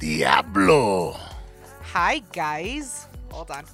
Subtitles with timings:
[0.00, 1.14] Diablo.
[1.92, 3.06] Hi, guys.
[3.30, 3.64] Hold on.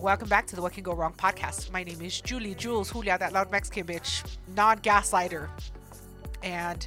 [0.00, 1.72] Welcome back to the What Can Go Wrong podcast.
[1.72, 4.22] My name is Julie Jules Julia, that loud Mexican bitch,
[4.54, 5.48] non gaslighter.
[6.44, 6.86] And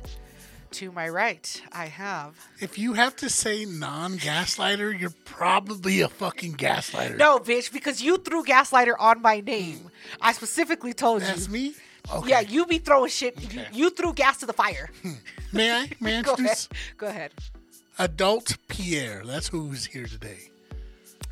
[0.72, 2.36] to my right, I have.
[2.62, 7.18] If you have to say non gaslighter, you're probably a fucking gaslighter.
[7.18, 9.92] No, bitch, because you threw gaslighter on my name.
[10.22, 11.36] I specifically told That's you.
[11.36, 11.74] That's me?
[12.14, 12.30] Okay.
[12.30, 13.40] Yeah, you be throwing shit.
[13.42, 13.68] You, Okay.
[13.74, 14.90] you threw gas to the fire.
[15.02, 15.14] Hmm.
[15.54, 15.90] May I?
[16.02, 16.68] May I Go ahead.
[16.98, 17.32] Go ahead.
[18.00, 19.24] Adult Pierre?
[19.26, 20.50] That's who's here today.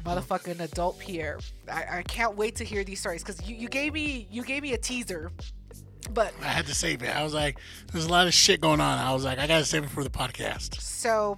[0.03, 1.39] motherfucking adult Pierre.
[1.71, 4.63] I, I can't wait to hear these stories because you, you gave me you gave
[4.63, 5.31] me a teaser,
[6.13, 7.15] but I had to save it.
[7.15, 7.59] I was like,
[7.91, 8.99] there's a lot of shit going on.
[8.99, 10.79] I was like, I gotta save it for the podcast.
[10.81, 11.37] so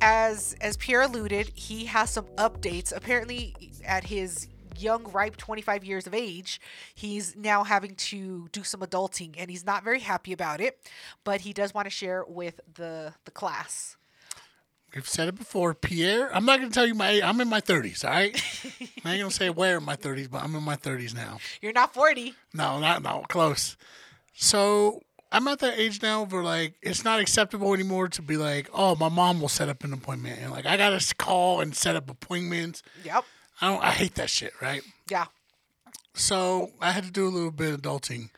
[0.00, 2.94] as as Pierre alluded, he has some updates.
[2.94, 3.54] Apparently,
[3.84, 4.48] at his
[4.80, 6.60] young, ripe 25 years of age,
[6.94, 10.78] he's now having to do some adulting, and he's not very happy about it.
[11.24, 13.96] But he does want to share with the the class.
[14.94, 16.34] We've said it before, Pierre.
[16.34, 17.10] I'm not gonna tell you my.
[17.10, 17.22] age.
[17.24, 18.04] I'm in my 30s.
[18.04, 18.40] All right.
[19.04, 21.38] I ain't gonna say where in my 30s, but I'm in my 30s now.
[21.60, 22.34] You're not 40.
[22.52, 23.76] No, not no close.
[24.34, 25.00] So
[25.32, 28.94] I'm at that age now where like it's not acceptable anymore to be like, oh,
[28.94, 32.08] my mom will set up an appointment, and like I gotta call and set up
[32.08, 32.82] appointments.
[33.04, 33.24] Yep.
[33.60, 33.82] I don't.
[33.82, 34.52] I hate that shit.
[34.60, 34.82] Right.
[35.10, 35.26] Yeah.
[36.14, 38.30] So I had to do a little bit of adulting.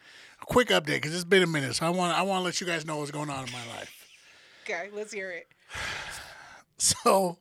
[0.43, 1.75] A quick update because it's been a minute.
[1.75, 3.67] So I want I want to let you guys know what's going on in my
[3.69, 3.93] life.
[4.65, 4.89] Okay.
[4.93, 5.47] Let's hear it.
[6.79, 7.39] So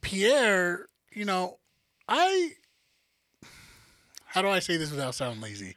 [0.00, 1.58] Pierre, you know,
[2.08, 2.52] I
[4.26, 5.74] how do I say this without sounding lazy?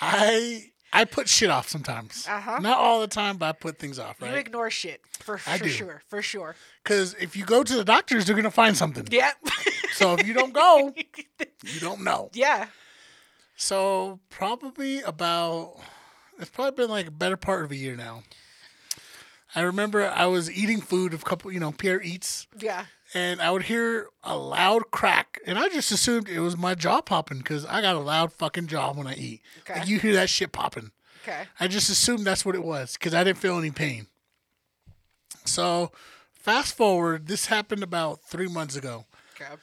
[0.00, 2.26] I I put shit off sometimes.
[2.26, 2.58] Uh-huh.
[2.60, 4.30] Not all the time, but I put things off, Right?
[4.30, 6.02] You ignore shit for, for sure.
[6.08, 6.56] For sure.
[6.82, 9.06] Because if you go to the doctors, they're gonna find something.
[9.10, 9.32] Yeah.
[9.96, 10.92] So if you don't go,
[11.64, 12.30] you don't know.
[12.34, 12.66] yeah.
[13.56, 15.76] So probably about
[16.38, 18.22] it's probably been like a better part of a year now.
[19.54, 22.84] I remember I was eating food of a couple, you know, Pierre eats, Yeah.
[23.14, 27.00] and I would hear a loud crack, and I just assumed it was my jaw
[27.00, 29.40] popping because I got a loud fucking jaw when I eat.
[29.60, 29.78] Okay.
[29.80, 30.90] Like you hear that shit popping.
[31.22, 31.44] Okay.
[31.58, 34.08] I just assumed that's what it was because I didn't feel any pain.
[35.46, 35.90] So,
[36.34, 39.06] fast forward, this happened about three months ago.
[39.40, 39.54] Okay.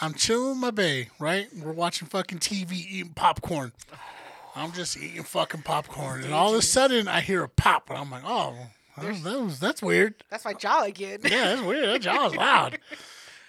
[0.00, 1.48] I'm chilling with my bae, right?
[1.56, 3.72] We're watching fucking TV, eating popcorn.
[4.56, 7.98] I'm just eating fucking popcorn, and all of a sudden I hear a pop, and
[7.98, 8.54] I'm like, oh,
[8.96, 10.14] that was, that was that's weird.
[10.30, 11.20] That's my jaw again.
[11.24, 11.88] Yeah, that's weird.
[11.88, 12.78] That jaw's loud.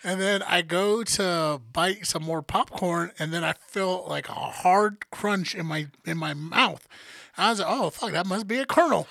[0.08, 4.34] And then I go to bite some more popcorn, and then I feel like a
[4.34, 6.88] hard crunch in my in my mouth.
[7.36, 9.08] I was like, "Oh fuck, that must be a kernel."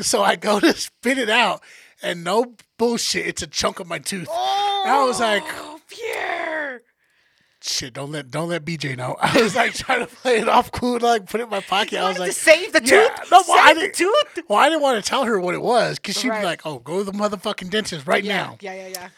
[0.00, 1.62] So I go to spit it out,
[2.00, 4.28] and no bullshit, it's a chunk of my tooth.
[4.28, 6.45] And I was like, Oh, Pierre.
[7.66, 10.70] "Shit, don't let don't let BJ know." I was like trying to play it off
[10.72, 11.98] cool, like put it in my pocket.
[11.98, 13.30] I was like, save the Yeah, tooth.
[13.30, 14.44] no, well, I save the didn't- tooth.
[14.48, 16.40] "Well, I didn't want to tell her what it was because she'd Right.
[16.40, 18.36] be like, "Oh, go to the motherfucking dentist right Yeah.
[18.36, 18.74] now." Yeah.
[18.74, 18.86] Yeah.
[18.88, 19.08] Yeah.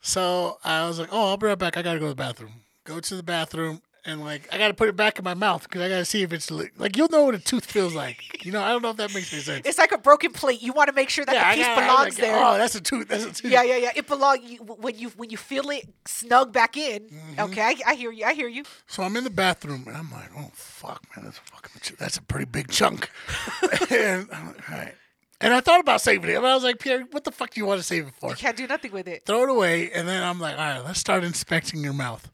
[0.00, 1.76] So I was like, "Oh, I'll be right back.
[1.76, 2.52] I gotta go to the bathroom."
[2.84, 5.80] Go to the bathroom, and like I gotta put it back in my mouth because
[5.80, 8.44] I gotta see if it's li- like you'll know what a tooth feels like.
[8.44, 9.66] You know, I don't know if that makes any sense.
[9.66, 10.60] It's like a broken plate.
[10.62, 12.44] You want to make sure that I the piece gotta- belongs like, there.
[12.44, 13.08] Oh, that's a tooth.
[13.08, 13.50] That's a tooth.
[13.52, 13.90] yeah, yeah, yeah.
[13.94, 17.02] It belongs when you when you feel it snug back in.
[17.04, 17.40] Mm-hmm.
[17.40, 18.24] Okay, I, I hear you.
[18.24, 18.64] I hear you.
[18.86, 22.16] So I'm in the bathroom, and I'm like, "Oh fuck, man, that's a fucking that's
[22.16, 23.08] a pretty big chunk."
[23.90, 24.94] and I'm like, all right.
[25.40, 27.60] And I thought about saving it, but I was like, "Pierre, what the fuck do
[27.60, 29.24] you want to save it for?" You can't do nothing with it.
[29.26, 32.30] throw it away, and then I'm like, all right, let's start inspecting your mouth.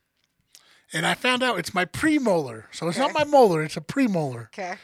[0.92, 4.46] And I found out it's my premolar, so it's not my molar; it's a premolar.
[4.46, 4.76] Okay.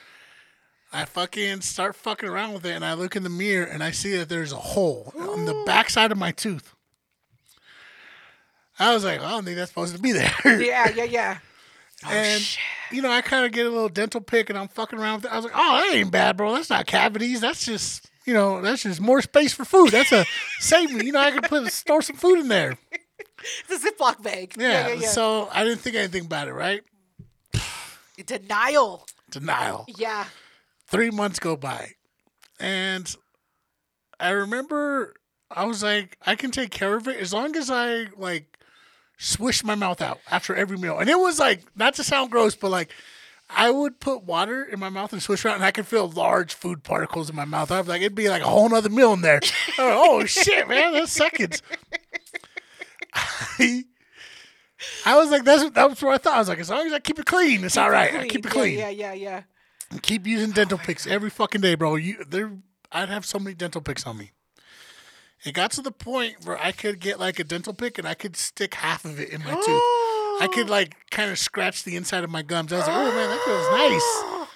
[0.92, 3.90] I fucking start fucking around with it, and I look in the mirror, and I
[3.90, 6.74] see that there's a hole on the backside of my tooth.
[8.78, 10.32] I was like, I don't think that's supposed to be there.
[10.44, 11.38] Yeah, yeah, yeah.
[12.06, 12.60] Oh, and shit.
[12.90, 15.26] you know, I kind of get a little dental pick, and I'm fucking around with
[15.26, 15.32] it.
[15.32, 16.52] I was like, oh, that ain't bad, bro.
[16.52, 17.40] That's not cavities.
[17.40, 19.90] That's just you know, that's just more space for food.
[19.90, 20.26] That's a
[20.58, 21.06] save me.
[21.06, 22.76] You know, I can put store some food in there.
[23.68, 24.54] It's a Ziploc bag.
[24.58, 25.08] Yeah, yeah, yeah.
[25.08, 26.82] So I didn't think anything about it, right?
[28.26, 29.06] Denial.
[29.30, 29.86] Denial.
[29.88, 30.26] Yeah.
[30.86, 31.92] Three months go by.
[32.60, 33.14] And
[34.20, 35.14] I remember
[35.50, 38.58] I was like, I can take care of it as long as I like
[39.18, 40.98] swish my mouth out after every meal.
[40.98, 42.90] And it was like, not to sound gross, but like
[43.50, 46.54] I would put water in my mouth and swish around, and I could feel large
[46.54, 47.70] food particles in my mouth.
[47.70, 49.40] I'd be like, it'd be like a whole nother meal in there.
[49.40, 51.62] Like, oh, oh shit, man, that's seconds.
[55.06, 56.34] I, was like, that's that's what I thought.
[56.34, 58.14] I was like, as long as I keep it clean, it's all right.
[58.14, 58.78] I keep it clean.
[58.78, 59.42] Yeah, yeah, yeah.
[60.02, 61.96] Keep using oh dental picks every fucking day, bro.
[61.96, 62.52] You there
[62.90, 64.30] I'd have so many dental picks on me.
[65.44, 68.14] It got to the point where I could get like a dental pick and I
[68.14, 69.66] could stick half of it in my tooth.
[70.40, 70.72] I could oh.
[70.72, 72.72] like kind of scratch the inside of my gums.
[72.72, 73.88] I was like, oh man, that feels oh.
[73.88, 74.48] nice.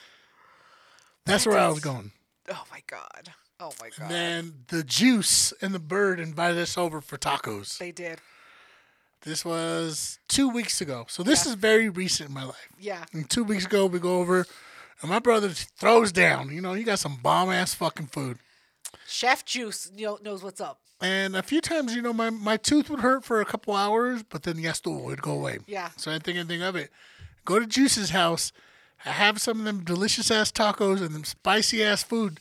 [1.27, 2.13] That's where I was going.
[2.51, 3.35] Oh my god.
[3.61, 4.01] Oh my god.
[4.01, 7.77] And Then the juice and the bird invited us over for tacos.
[7.79, 8.21] They did.
[9.23, 11.07] This was two weeks ago.
[11.09, 12.69] So this is very recent in my life.
[12.79, 13.05] Yeah.
[13.13, 14.47] And two weeks ago, we go over,
[15.01, 16.51] and my brother throws down.
[16.51, 18.39] You know, you got some bomb ass fucking food.
[19.07, 20.81] Chef Juice kno- knows what's up.
[21.01, 24.23] And a few times, you know, my, my tooth would hurt for a couple hours,
[24.23, 25.59] but then yes, it would go away.
[25.67, 25.91] Yeah.
[25.97, 26.91] So I didn't think anything of it.
[27.45, 28.53] Go to Juice's house,
[28.99, 32.41] have some of them delicious ass tacos and them spicy ass food.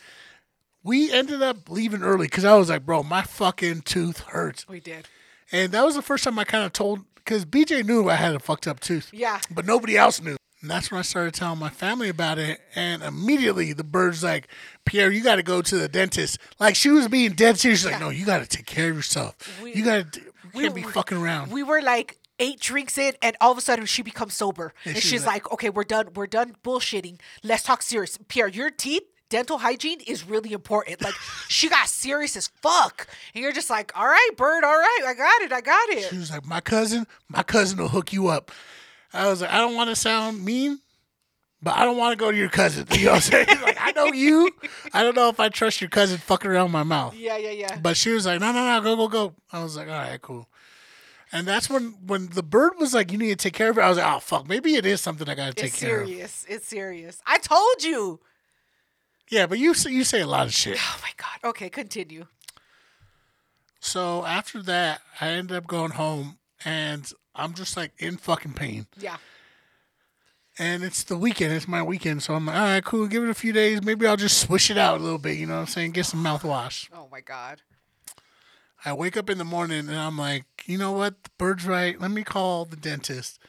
[0.83, 4.67] We ended up leaving early because I was like, bro, my fucking tooth hurts.
[4.67, 5.07] We did.
[5.51, 8.35] And that was the first time I kind of told, because BJ knew I had
[8.35, 9.09] a fucked up tooth.
[9.13, 9.39] Yeah.
[9.49, 10.35] But nobody else knew.
[10.61, 12.59] And that's when I started telling my family about it.
[12.75, 14.47] And immediately the bird's like,
[14.85, 16.39] Pierre, you got to go to the dentist.
[16.59, 17.81] Like she was being dead serious.
[17.81, 19.35] She's like, no, you got to take care of yourself.
[19.61, 20.21] We- you got to,
[20.53, 21.51] we- can't be fucking around.
[21.51, 24.95] We were like eight drinks in, and all of a sudden she becomes sober, and
[24.95, 26.09] she's she's like- like, "Okay, we're done.
[26.15, 27.19] We're done bullshitting.
[27.43, 29.03] Let's talk serious." Pierre, your teeth.
[29.29, 31.01] Dental hygiene is really important.
[31.01, 31.13] Like
[31.49, 34.63] she got serious as fuck, and you're just like, "All right, bird.
[34.63, 35.51] All right, I got it.
[35.51, 38.51] I got it." She was like, my cousin, my cousin will hook you up.
[39.13, 40.79] I was like, I don't want to sound mean,
[41.61, 42.85] but I don't want to go to your cousin.
[42.91, 43.61] You know what I'm saying?
[43.61, 44.49] like, I know you.
[44.93, 47.13] I don't know if I trust your cousin fucking around my mouth.
[47.15, 47.79] Yeah, yeah, yeah.
[47.81, 49.35] But she was like, no, no, no, go, go, go.
[49.51, 50.47] I was like, all right, cool.
[51.33, 53.81] And that's when when the bird was like, you need to take care of it.
[53.81, 56.09] I was like, oh fuck, maybe it is something I gotta take It's care of.
[56.09, 56.45] It's serious.
[56.47, 57.21] It's serious.
[57.25, 58.21] I told you.
[59.29, 60.77] Yeah, but you say you say a lot of shit.
[60.79, 61.49] Oh my god.
[61.49, 62.27] Okay, continue.
[63.79, 68.87] So after that, I ended up going home, and I'm just like in fucking pain.
[68.97, 69.17] Yeah.
[70.59, 71.53] And it's the weekend.
[71.53, 73.07] It's my weekend, so I'm like, all right, cool.
[73.07, 73.83] Give it a few days.
[73.83, 75.37] Maybe I'll just swish it out a little bit.
[75.37, 75.91] You know what I'm saying?
[75.91, 76.89] Get some mouthwash.
[76.93, 77.61] Oh my god.
[78.83, 81.23] I wake up in the morning and I'm like, you know what?
[81.23, 81.99] The bird's right.
[81.99, 83.39] Let me call the dentist.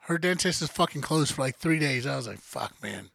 [0.00, 2.06] Her dentist is fucking closed for like three days.
[2.06, 3.10] I was like, fuck, man.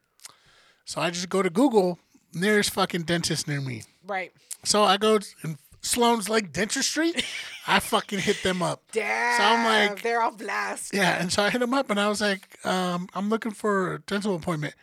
[0.90, 2.00] So I just go to Google,
[2.34, 3.84] nearest fucking dentist near me.
[4.08, 4.32] Right.
[4.64, 7.12] So I go in Sloan's Lake Dentistry.
[7.12, 7.26] Street,
[7.68, 8.82] I fucking hit them up.
[8.92, 9.38] Damn.
[9.38, 10.92] So I'm like- they're all blast.
[10.92, 13.94] Yeah, and so I hit them up and I was like, um, I'm looking for
[13.94, 14.74] a dental appointment.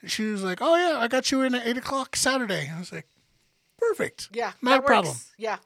[0.00, 2.72] And she was like, oh, yeah, I got you in at 8 o'clock Saturday.
[2.74, 3.06] I was like,
[3.76, 4.30] perfect.
[4.32, 4.52] Yeah.
[4.62, 5.12] No problem.
[5.12, 5.30] works.
[5.36, 5.58] Yeah.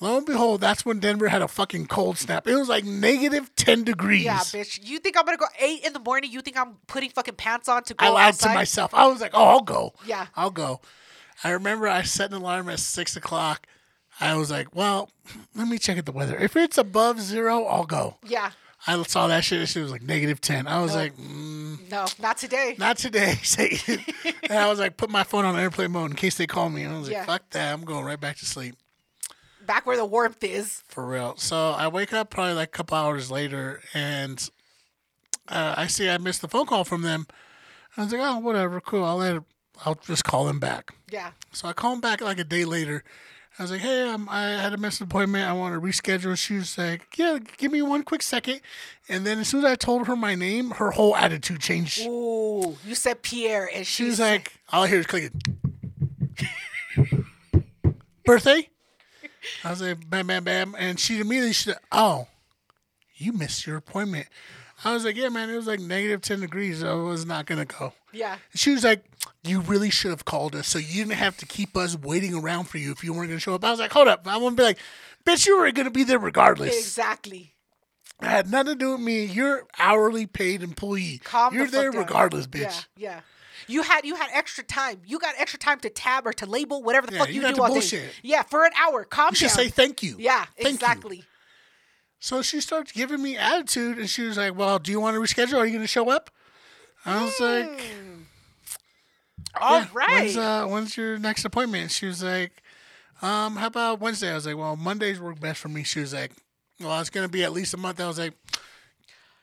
[0.00, 2.46] Lo and behold, that's when Denver had a fucking cold snap.
[2.46, 4.24] It was like negative 10 degrees.
[4.24, 4.78] Yeah, bitch.
[4.86, 6.30] You think I'm gonna go eight in the morning?
[6.30, 8.48] You think I'm putting fucking pants on to go I lied outside?
[8.50, 8.92] to myself.
[8.92, 9.94] I was like, oh, I'll go.
[10.04, 10.26] Yeah.
[10.36, 10.80] I'll go.
[11.42, 13.66] I remember I set an alarm at 6 o'clock.
[14.20, 15.10] I was like, well,
[15.54, 16.36] let me check at the weather.
[16.38, 18.16] If it's above zero, I'll go.
[18.26, 18.50] Yeah.
[18.86, 19.60] I saw that shit.
[19.76, 20.66] It was like negative 10.
[20.66, 22.76] I was like, mm, No, not today.
[22.78, 23.98] not today, Satan.
[24.44, 26.82] and I was like, put my phone on airplane mode in case they call me.
[26.82, 27.24] And I was like, Yeah.
[27.24, 27.72] fuck that.
[27.72, 28.76] I'm going right back to sleep.
[29.66, 30.82] Back where the warmth is.
[30.86, 31.34] For real.
[31.36, 34.48] So I wake up probably like a couple hours later and
[35.48, 37.26] uh, I see I missed the phone call from them.
[37.96, 39.04] I was like, oh, whatever, cool.
[39.04, 39.42] I'll let it,
[39.84, 40.94] I'll just call them back.
[41.10, 41.30] Yeah.
[41.52, 43.02] So I call them back like a day later.
[43.58, 45.48] I was like, hey, um, I had a missed appointment.
[45.48, 46.36] I want to reschedule.
[46.36, 48.60] She was like, yeah, give me one quick second.
[49.08, 52.02] And then as soon as I told her my name, her whole attitude changed.
[52.06, 55.40] Ooh, you said Pierre, and She she's was like, all I hear is clicking.
[58.26, 58.68] Birthday?
[59.64, 60.74] I was like, bam, bam, bam.
[60.78, 62.28] And she immediately said, oh,
[63.14, 64.26] you missed your appointment.
[64.84, 66.82] I was like, yeah, man, it was like negative 10 degrees.
[66.84, 67.94] I was not going to go.
[68.12, 69.04] yeah, She was like,
[69.42, 72.64] you really should have called us so you didn't have to keep us waiting around
[72.64, 73.64] for you if you weren't going to show up.
[73.64, 74.26] I was like, hold up.
[74.26, 74.78] I to be like,
[75.24, 76.76] bitch, you were going to be there regardless.
[76.78, 77.54] exactly.
[78.20, 79.24] It had nothing to do with me.
[79.24, 81.20] You're hourly paid employee.
[81.24, 82.02] Calm You're the fuck there down.
[82.02, 82.86] regardless, bitch.
[82.96, 83.20] Yeah, yeah.
[83.68, 85.00] You had you had extra time.
[85.06, 87.54] You got extra time to tab or to label whatever the Yeah, fuck you you,
[87.54, 87.74] do all day.
[87.74, 88.10] bullshit.
[88.22, 89.04] Yeah, for an hour.
[89.04, 89.56] Calm You should down.
[89.56, 90.16] say thank you.
[90.18, 90.74] yeah, Thank you.
[90.74, 91.24] exactly.
[92.20, 95.20] So she starts giving me attitude, and she was like, "Well, do you want to
[95.20, 95.58] reschedule?
[95.58, 96.30] Are you going to show up?"
[97.04, 97.82] I was like,
[99.60, 100.22] All "Yeah, right.
[100.24, 102.62] When's, uh, when's your next appointment?" She was like,
[103.22, 106.12] "Um, how about Wednesday?" I was like, "Well, Mondays work best for me." She was
[106.14, 106.32] like,
[106.80, 108.34] "Well, it's going to be at least a month." I was like,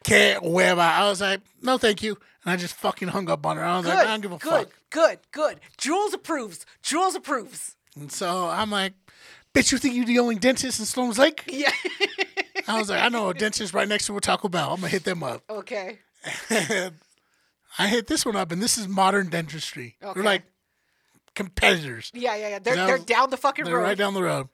[0.03, 3.57] "Que hueva." I was like, "No, thank you," and I just fucking hung up on
[3.57, 3.63] her.
[3.63, 5.59] I was good, like, "I don't give a good, fuck." good, good.
[5.77, 6.65] Jules approves.
[6.81, 7.75] Jules approves.
[7.99, 8.93] And so I'm like,
[9.53, 11.71] "Bitch, you think you're the only dentist in Sloan's Lake?" Yeah.
[12.67, 14.69] I was like, "I know a dentist right next to a Taco Bell.
[14.71, 15.99] I'm gonna hit them up." okay.
[16.49, 16.93] and
[17.79, 19.97] I hit this one up, and this is modern dentistry.
[20.01, 20.13] Okay.
[20.13, 20.43] They're like
[21.35, 22.11] competitors.
[22.13, 22.59] Yeah, yeah, yeah.
[22.59, 23.83] They're they're down the fucking They're road.
[23.83, 24.49] right down the road.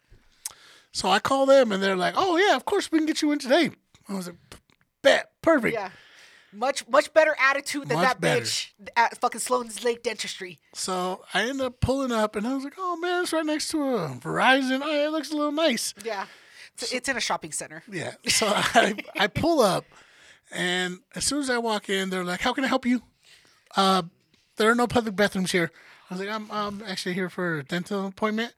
[0.91, 3.31] So I call them, and they're like, "Oh yeah, of course we can get you
[3.31, 3.71] in today."
[4.07, 4.37] I was like,
[5.01, 5.89] "Bet, perfect." Yeah.
[6.51, 8.41] Much much better attitude than Much that better.
[8.41, 10.59] bitch at fucking Sloan's Lake Dentistry.
[10.73, 13.69] So I end up pulling up, and I was like, "Oh man, it's right next
[13.69, 14.81] to a Verizon.
[14.83, 16.25] Oh, it looks a little nice." Yeah.
[16.73, 17.83] It's, it's in a shopping center.
[17.91, 18.13] Yeah.
[18.27, 19.85] So I, I pull up,
[20.51, 23.03] and as soon as I walk in, they're like, "How can I help you?"
[23.75, 24.03] Uh,
[24.55, 25.71] there are no public bathrooms here.
[26.09, 28.53] I was like, I'm um actually here for a dental appointment.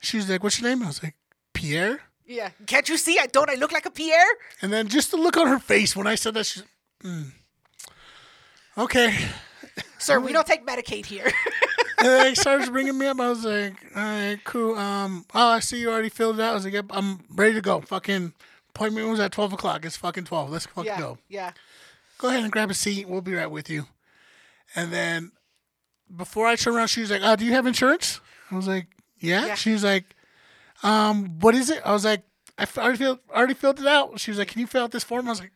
[0.00, 0.82] She was like, What's your name?
[0.82, 1.14] I was like,
[1.54, 2.00] Pierre.
[2.30, 2.50] Yeah.
[2.66, 3.18] Can't you see?
[3.18, 3.50] I don't.
[3.50, 4.24] I look like a Pierre.
[4.62, 6.62] And then just the look on her face when I said that, she's,
[7.02, 7.32] mm.
[8.78, 9.16] okay.
[9.98, 11.24] Sir, we don't take Medicaid here.
[11.98, 13.18] and then he starts bringing me up.
[13.18, 14.76] I was like, all right, cool.
[14.76, 16.52] Um, oh, I see you already filled it out.
[16.52, 17.80] I was like, yep, I'm ready to go.
[17.80, 18.32] Fucking
[18.68, 19.84] appointment was at 12 o'clock.
[19.84, 20.50] It's fucking 12.
[20.50, 21.00] Let's fucking yeah.
[21.00, 21.18] go.
[21.28, 21.50] Yeah.
[22.18, 23.08] Go ahead and grab a seat.
[23.08, 23.86] We'll be right with you.
[24.76, 25.32] And then
[26.16, 28.20] before I turned around, she was like, oh, do you have insurance?
[28.52, 28.86] I was like,
[29.18, 29.46] yeah.
[29.46, 29.54] Yeah.
[29.56, 30.04] She was like,
[30.82, 31.80] um, what is it?
[31.84, 32.22] I was like,
[32.58, 34.18] I already, filled, already filled it out.
[34.20, 35.26] She was like, can you fill out this form?
[35.26, 35.52] I was like,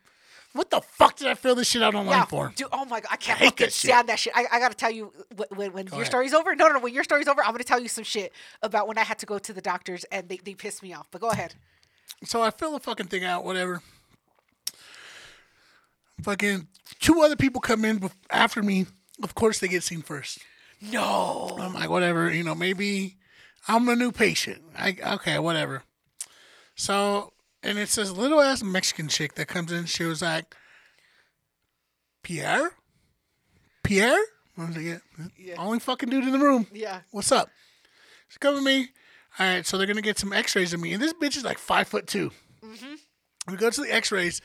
[0.53, 2.53] what the fuck did I fill this shit out online Yeah, for?
[2.55, 2.69] dude.
[2.73, 4.33] Oh my god, I can't hate fucking stand that shit.
[4.37, 6.07] I, I gotta tell you wh- when, when your ahead.
[6.07, 6.55] story's over.
[6.55, 6.79] No, no, no.
[6.81, 9.27] When your story's over, I'm gonna tell you some shit about when I had to
[9.27, 11.09] go to the doctors and they, they pissed me off.
[11.11, 11.55] But go ahead.
[12.23, 13.83] So I fill the fucking thing out, whatever.
[16.23, 16.69] Fucking
[17.01, 18.87] two other people come in after me.
[19.23, 20.39] Of course, they get seen first.
[20.81, 21.57] No.
[21.61, 23.17] I'm like, whatever, you know, maybe
[23.69, 24.63] I'm a new patient.
[24.77, 25.83] I okay, whatever.
[26.77, 29.87] So, and it's this little ass Mexican chick that comes in.
[29.87, 30.55] She was like,
[32.23, 32.73] Pierre,
[33.83, 34.19] Pierre.
[34.57, 34.99] I was like, yeah,
[35.37, 35.55] Yeah.
[35.59, 36.67] only fucking dude in the room.
[36.73, 37.01] Yeah.
[37.11, 37.51] What's up?
[38.29, 38.89] She's coming with me.
[39.39, 41.59] All right, so they're gonna get some X-rays of me, and this bitch is like
[41.59, 42.31] five foot 2
[42.65, 42.95] mm-hmm.
[43.51, 44.41] We go to the X-rays,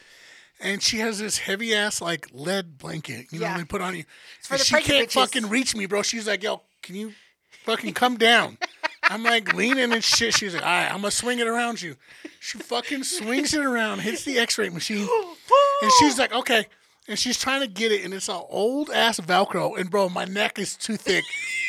[0.59, 3.57] and she has this heavy ass like lead blanket, you know, Yeah.
[3.57, 4.03] they put on you.
[4.41, 5.13] for And the she can't bitches.
[5.13, 6.01] fucking reach me, bro.
[6.01, 7.13] She's like, "Yo, can you
[7.65, 8.57] fucking come down?"
[9.09, 10.35] I'm like leaning and shit.
[10.35, 11.95] She's like, "All right, I'm gonna swing it around you."
[12.39, 15.07] She fucking swings it around, hits the X-ray machine,
[15.81, 16.67] and she's like, "Okay."
[17.07, 19.79] And she's trying to get it, and it's an old ass Velcro.
[19.79, 21.23] And bro, my neck is too thick.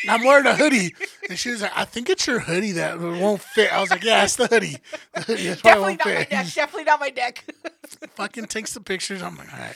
[0.07, 0.93] I'm wearing a hoodie,
[1.29, 4.03] and she was like, "I think it's your hoodie that won't fit." I was like,
[4.03, 4.77] "Yeah, it's the hoodie.
[5.13, 6.53] The hoodie that's Definitely won't not my fit." neck.
[6.53, 7.45] Definitely not my neck.
[8.15, 9.23] fucking takes the pictures.
[9.23, 9.75] I'm like, "All right."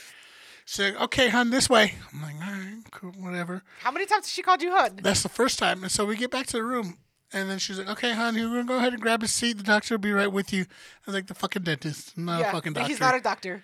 [0.66, 4.26] She's like, "Okay, hun, this way." I'm like, "All right, cool, whatever." How many times
[4.26, 5.00] has she called you hun?
[5.02, 5.82] That's the first time.
[5.82, 6.98] And so we get back to the room.
[7.32, 9.56] And then she's like, okay, hon, you're going to go ahead and grab a seat.
[9.58, 10.62] The doctor will be right with you.
[10.62, 10.66] I
[11.06, 12.88] was like, the fucking dentist, I'm not a fucking doctor.
[12.88, 13.62] He's not a doctor.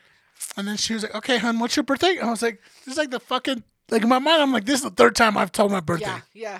[0.56, 2.18] and then she was like, okay, hon, what's your birthday?
[2.20, 4.76] I was like, this is like the fucking, like in my mind, I'm like, this
[4.76, 6.06] is the third time I've told my birthday.
[6.06, 6.20] Yeah.
[6.34, 6.58] Yeah.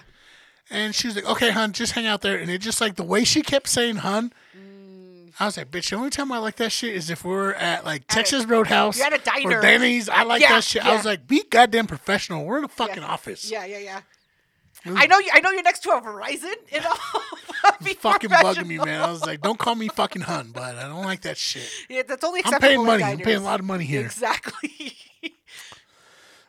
[0.70, 2.38] And she was like, okay, hon, just hang out there.
[2.38, 5.32] And it just like the way she kept saying, hun, mm.
[5.40, 7.84] I was like, bitch, the only time I like that shit is if we're at
[7.84, 9.58] like Texas Roadhouse at a diner.
[9.58, 10.08] or Denny's.
[10.08, 10.84] I like Yeah, that shit.
[10.86, 12.44] I was like, be goddamn professional.
[12.44, 13.08] We're in a fucking Yeah.
[13.08, 13.50] office.
[13.50, 13.64] Yeah.
[13.64, 13.78] Yeah.
[13.78, 14.00] Yeah.
[14.84, 15.30] I know you.
[15.32, 16.54] I know you're next to a Verizon.
[16.72, 17.70] Know.
[17.84, 19.00] Be fucking bugging me, man.
[19.00, 21.68] I was like, don't call me fucking hun, but I don't like that shit.
[21.88, 22.68] Yeah, that's only I'm acceptable.
[22.68, 23.02] paying in money.
[23.04, 23.24] I'm diners.
[23.24, 24.00] paying a lot of money here.
[24.00, 24.96] Exactly.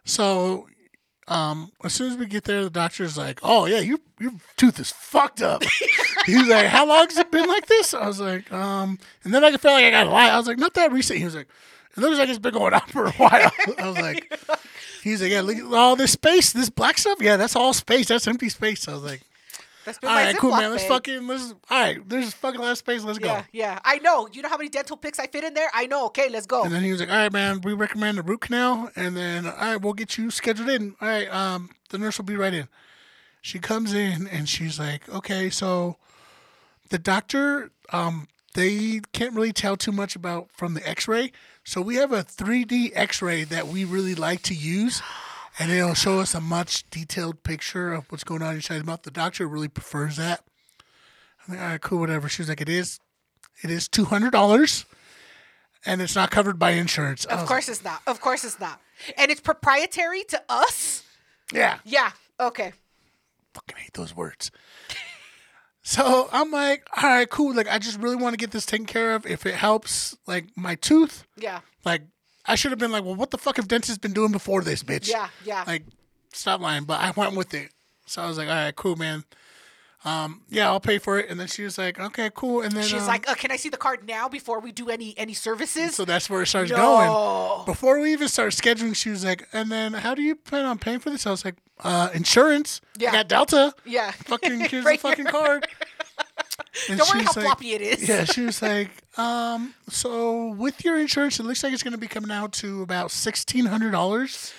[0.06, 0.68] So,
[1.28, 4.80] um, as soon as we get there, the doctor's like, "Oh yeah, your your tooth
[4.80, 5.64] is fucked up."
[6.26, 9.44] He's like, "How long has it been like this?" I was like, "Um," and then
[9.44, 10.30] I felt like I got to lie.
[10.30, 11.48] I was like, "Not that recent." He was like,
[11.96, 14.38] "It looks like it's been going on for a while." I was like,
[15.04, 17.20] "He's like, yeah, look at all this space, this black stuff.
[17.22, 18.08] Yeah, that's all space.
[18.08, 19.22] That's empty space." I was like,
[19.86, 20.72] That's been "All right, cool, man.
[20.72, 21.54] Let's fucking let's.
[21.70, 23.04] All right, there's fucking a lot of space.
[23.04, 23.80] Let's Yeah, go." yeah.
[23.84, 24.28] I know.
[24.32, 25.70] You know how many dental picks I fit in there?
[25.74, 26.06] I know.
[26.08, 26.64] Okay, let's go.
[26.64, 29.46] And then he was like, "All right, man, we recommend a root canal, and then
[29.46, 30.96] all right, we'll get you scheduled in.
[31.02, 32.68] All right, um, the nurse will be right in."
[33.42, 35.98] She comes in and she's like, "Okay, so
[36.90, 41.32] the doctor, um, they can't really tell too much about from the X-ray,
[41.64, 45.02] so we have a 3D X-ray that we really like to use."
[45.60, 49.04] And it'll show us a much detailed picture of what's going on inside the mouth.
[49.04, 50.44] The doctor really prefers that.
[51.48, 52.28] I'm like, all right, cool, whatever.
[52.28, 53.00] She was like, it is,
[53.62, 54.86] it is two hundred dollars,
[55.86, 57.26] and it's not covered by insurance.
[57.26, 58.02] Of course it's not.
[58.08, 58.82] Of course it's not.
[59.16, 61.04] And it's proprietary to us.
[61.54, 62.12] yeah, Yeah.
[62.40, 62.74] Okay.
[63.54, 64.50] fucking hate those words.
[65.84, 67.54] So I'm like, all right, cool.
[67.56, 69.26] Like, I just really want to get this taken care of.
[69.26, 71.60] If it helps, like my tooth, Yeah.
[71.86, 72.02] like
[72.46, 74.84] I should have been like, well, what the fuck have dentists been doing before this,
[74.84, 75.08] bitch?
[75.10, 75.30] Yeah.
[75.46, 75.64] Yeah.
[75.68, 75.84] Like,
[76.34, 76.84] stop lying.
[76.84, 77.72] But I went with it.
[78.06, 79.24] So I was like, all right, cool, man.
[80.06, 81.30] Um, yeah, I'll pay for it.
[81.30, 82.62] And then she was like, okay, cool.
[82.62, 84.90] And then She's um, like, uh, "Can I see the card now before we do
[84.90, 86.78] any any services?" so that's where it starts no.
[86.78, 87.66] going.
[87.66, 90.78] Before we even start scheduling, she was like, and then how do you plan on
[90.78, 91.26] paying for this?
[91.26, 92.82] I was like, uh, insurance.
[92.98, 93.10] Yeah.
[93.10, 93.74] I got Delta.
[93.86, 94.12] Yeah.
[94.12, 95.32] Fucking here's Right the fucking here.
[95.32, 95.68] card.
[96.90, 98.08] And Don't worry how like- floppy it is.
[98.08, 101.98] Yeah, she was like, um, so with your insurance, it looks like it's going to
[102.00, 104.54] be coming out to about sixteen hundred dollars.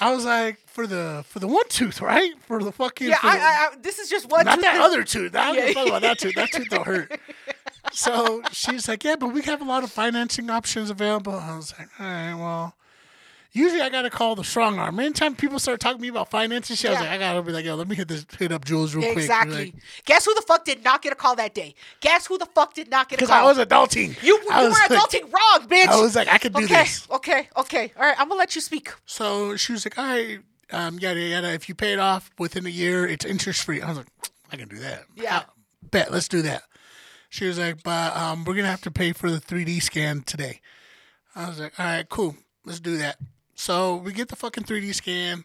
[0.00, 2.32] I was like, for the for the one tooth, right?
[2.46, 3.18] For the fucking Yeah.
[3.22, 4.44] I, the- I, I, this is just one.
[4.44, 5.34] not tooth that that- other tooth.
[5.36, 5.82] I don't Yeah.
[5.84, 6.34] about that tooth.
[6.34, 7.20] That tooth don't hurt.
[7.92, 11.34] So she's like, yeah, but we have a lot of financing options available.
[11.34, 12.74] I was like, all right, well.
[13.56, 14.98] Usually I gotta call the strong arm.
[14.98, 17.52] Anytime people start talking to me about finances, shit, I was like, I gotta be
[17.52, 19.18] like, yo, let me hit this hit up Jules real quick.
[19.22, 19.66] Exactly.
[19.66, 19.74] Like,
[20.06, 21.76] Guess who the fuck did not get a call that day?
[22.00, 23.42] Guess who the fuck did not get a call?
[23.44, 23.58] Because?
[23.58, 24.20] I was adulting.
[24.24, 25.86] you you I were was like- adulting wrong, bitch.
[25.86, 27.06] I was like, I could do okay, this.
[27.12, 27.92] okay, okay.
[27.96, 28.90] All right, I'm gonna let you speak.
[29.06, 30.40] So she was like, all right,
[30.72, 31.52] um, yada yada.
[31.52, 33.80] If you pay it off within a year, it's interest free.
[33.80, 34.08] I was like,
[34.50, 35.04] I can do that.
[35.14, 35.38] Yeah.
[35.38, 35.42] Uh,
[35.92, 36.10] bet.
[36.10, 36.64] Let's do that.
[37.28, 40.60] She was like, but um, we're gonna have to pay for the 3D scan today.
[41.36, 42.36] I was like, all right, cool.
[42.64, 43.16] Let's do that.
[43.54, 45.44] So we get the fucking 3D scan.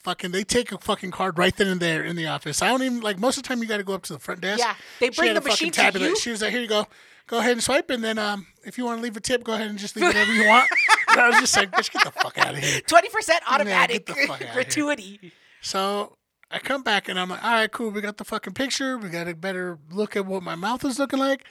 [0.00, 2.60] Fucking, they take a fucking card right then and there in the office.
[2.60, 3.20] I don't even like.
[3.20, 4.58] Most of the time, you got to go up to the front desk.
[4.58, 6.00] Yeah, they She bring had the a fucking machine to tablet.
[6.08, 6.16] you?
[6.18, 6.86] She was like, here you go.
[7.28, 9.52] Go ahead and swipe, and then um, if you want to leave a tip, go
[9.54, 10.68] ahead and just leave whatever you want.
[11.08, 12.80] And I was just like, bitch, get the fuck out of here.
[12.80, 14.54] Twenty percent automatic the fuck outta here.
[14.54, 15.32] gratuity.
[15.60, 16.16] So
[16.50, 17.90] I come back and I'm like, all right, cool.
[17.90, 18.98] We got the fucking picture.
[18.98, 21.44] We got a better look at what my mouth is looking like.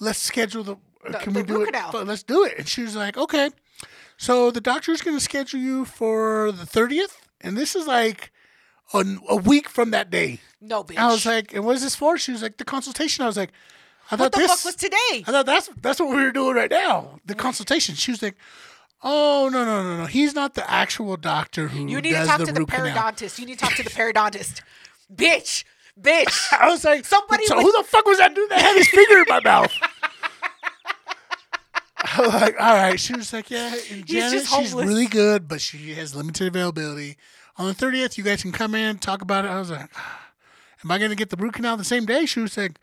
[0.00, 0.72] Let's schedule the.
[1.06, 1.66] uh, The- can the we do it?
[1.66, 1.90] canal.
[2.04, 2.54] Let's do it.
[2.58, 3.50] And she was like, okay.
[4.22, 7.16] So the doctor's going to schedule you for the 30th.
[7.40, 8.30] And this is like
[8.94, 10.38] a, a week from that day.
[10.60, 10.96] No bitch.
[10.96, 12.16] I was like, and what is this for?
[12.16, 13.24] She was like, the consultation.
[13.24, 13.50] I was like,
[14.12, 14.50] I what thought the this.
[14.62, 15.24] fuck was today?
[15.26, 17.18] I thought that's that's what we were doing right now.
[17.26, 17.94] The consultation.
[17.96, 18.36] She was like,
[19.02, 22.30] "Oh no no no no, he's not the actual doctor who You need does to
[22.30, 23.38] talk the to the root canal." periodontist.
[23.38, 24.60] You need to talk to the periodontist.
[25.12, 25.64] bitch,
[26.00, 26.52] bitch.
[26.52, 29.18] I was like, Somebody So who the fuck was that dude that had his finger
[29.18, 29.72] in my mouth?
[32.02, 32.98] I was like, all right.
[32.98, 37.16] She was like, yeah, and Janet, she's really good, but she has limited availability.
[37.56, 39.48] On the thirtieth, you guys can come in talk about it.
[39.48, 39.90] I was like,
[40.84, 42.26] am I going to get the root canal the same day?
[42.26, 42.78] She was like,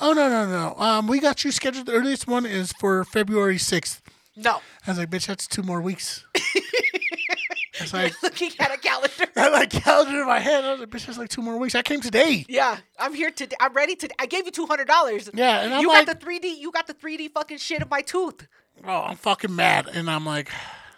[0.00, 1.86] oh no no no, um, we got you scheduled.
[1.86, 4.02] The earliest one is for February sixth.
[4.36, 4.60] No.
[4.86, 6.24] I was like, bitch, that's two more weeks.
[7.80, 9.12] It's like Looking at a calendar.
[9.36, 10.64] I like calendar in my head.
[10.64, 11.74] I was like, bitch, that's like two more weeks.
[11.74, 12.44] I came today.
[12.48, 13.56] Yeah, I'm here today.
[13.60, 14.08] I'm ready to.
[14.20, 15.28] I gave you two hundred dollars.
[15.34, 16.58] Yeah, and I'm you like- got the 3D.
[16.60, 18.46] You got the 3D fucking shit in my tooth.
[18.86, 19.88] Oh, I'm fucking mad.
[19.92, 20.50] And I'm like,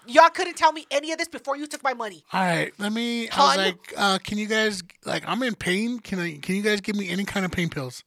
[0.09, 2.25] Y'all couldn't tell me any of this before you took my money.
[2.33, 3.29] all right, let me.
[3.31, 3.59] I was Hun?
[3.59, 5.25] like, uh, can you guys like?
[5.27, 5.99] I'm in pain.
[5.99, 6.37] Can I?
[6.39, 8.05] Can you guys give me any kind of pain pills?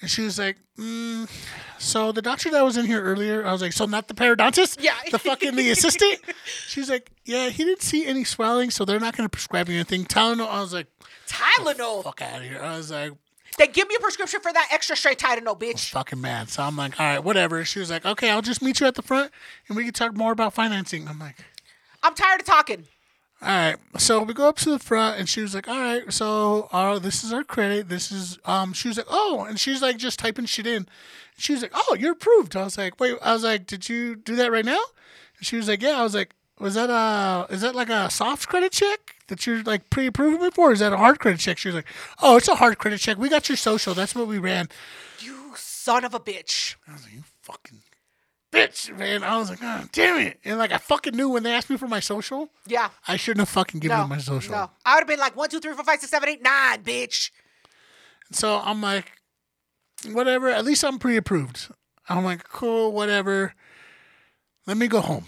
[0.00, 1.28] And she was like, mm,
[1.78, 4.82] so the doctor that was in here earlier, I was like, so not the periodontist?
[4.82, 4.94] Yeah.
[5.10, 6.20] The fucking the assistant?
[6.68, 9.74] She's like, yeah, he didn't see any swelling, so they're not going to prescribe you
[9.74, 10.04] anything.
[10.04, 10.48] Tylenol.
[10.48, 10.86] I was like,
[11.26, 12.04] Tylenol.
[12.04, 12.60] fuck out of here.
[12.62, 13.12] I was like,
[13.58, 15.90] Then give me a prescription for that extra straight Tylenol, bitch.
[15.90, 16.48] fucking mad.
[16.48, 17.64] So I'm like, all right, whatever.
[17.64, 19.32] She was like, okay, I'll just meet you at the front
[19.68, 21.08] and we can talk more about financing.
[21.08, 21.36] I'm like,
[22.04, 22.84] I'm tired of talking.
[23.40, 23.76] All right.
[23.98, 26.98] So we go up to the front and she was like, all right, so uh,
[26.98, 27.88] this is our credit.
[27.88, 30.88] This is, um, she was like, oh, and she's like just typing shit in.
[31.36, 32.56] She was like, oh, you're approved.
[32.56, 34.80] I was like, wait, I was like, did you do that right now?
[35.38, 36.00] And she was like, yeah.
[36.00, 39.62] I was like, was that a, is that like a soft credit check that you're
[39.62, 40.70] like pre-approving me for?
[40.70, 41.58] Or is that a hard credit check?
[41.58, 41.86] She was like,
[42.20, 43.18] oh, it's a hard credit check.
[43.18, 43.94] We got your social.
[43.94, 44.68] That's what we ran.
[45.20, 46.74] You son of a bitch.
[46.88, 47.82] I was like, you fucking
[48.52, 49.22] bitch, man.
[49.22, 50.38] I was like, oh, damn it.
[50.44, 52.88] And like, I fucking knew when they asked me for my social, Yeah.
[53.06, 54.02] I shouldn't have fucking given No.
[54.02, 54.52] them my social.
[54.54, 54.70] No.
[54.84, 57.30] I would have been like one, two, three, four, five, six, seven, eight, nine, bitch.
[58.32, 59.12] So I'm like,
[60.12, 60.48] whatever.
[60.48, 61.68] At least I'm pre approved.
[62.08, 63.54] I'm like, cool, whatever.
[64.66, 65.24] Let me go home.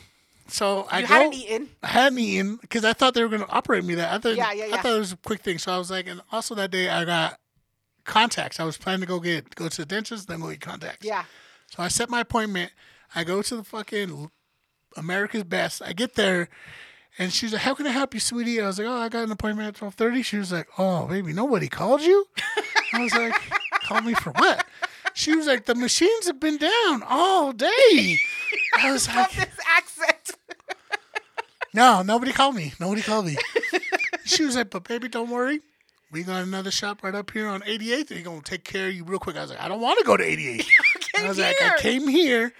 [0.48, 1.14] So I You go.
[1.14, 1.68] hadn't eaten.
[1.82, 4.12] I hadn't eaten because I thought they were going to operate me that.
[4.12, 4.74] I thought, Yeah, yeah, yeah.
[4.76, 5.58] I thought it was a quick thing.
[5.58, 7.38] So I was like, and also that day I got
[8.04, 8.58] contacts.
[8.58, 11.06] I was planning to go get go to the dentist, then go get contacts.
[11.06, 11.24] Yeah.
[11.70, 12.72] So I set my appointment.
[13.14, 14.30] I go to the fucking
[14.96, 15.82] America's Best.
[15.84, 16.48] I get there,
[17.18, 19.24] and she's like, "How can I help you, sweetie?" I was like, "Oh, I got
[19.24, 20.22] an appointment at twelve twelve thirty.
[20.22, 22.26] She was like, "Oh, baby, nobody called you."
[22.92, 23.34] I was like,
[23.84, 24.64] "Call me for what?"
[25.14, 28.18] She was like, "The machines have been down all day."
[28.78, 30.36] I was like, this accent.
[31.74, 32.72] "No, nobody called me.
[32.80, 33.36] Nobody called me."
[34.24, 35.60] She was like, "But baby, don't worry."
[36.12, 38.08] We got another shop right up here on 88th.
[38.08, 39.36] They're gonna take care of you real quick.
[39.36, 40.66] I was like, I don't want to go to 88th.
[41.16, 42.52] I was like, I came here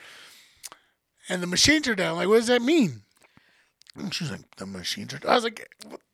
[1.28, 2.16] and the machines are down.
[2.16, 3.02] Like, what does that mean?
[3.96, 5.32] And she was like, the machines are down.
[5.32, 5.68] I was like,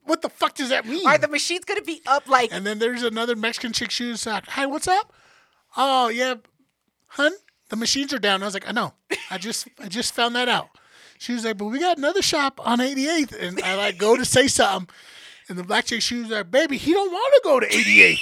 [0.05, 1.07] "What- the fuck does that mean?
[1.07, 3.91] Are the machines gonna be up like and then there's another Mexican chick.
[3.91, 5.13] She was like, hi, what's up?
[5.77, 6.37] Oh, yeah,
[7.09, 7.33] hun,
[7.69, 8.43] the machines are down.
[8.43, 8.95] I was like, I know.
[9.31, 10.69] I just, I just found that out.
[11.19, 13.33] She was like, but we got another shop on 88th.
[13.39, 14.89] And I like go to say something.
[15.49, 18.19] And the black chick, she was like, baby, he don't want to go to 88th.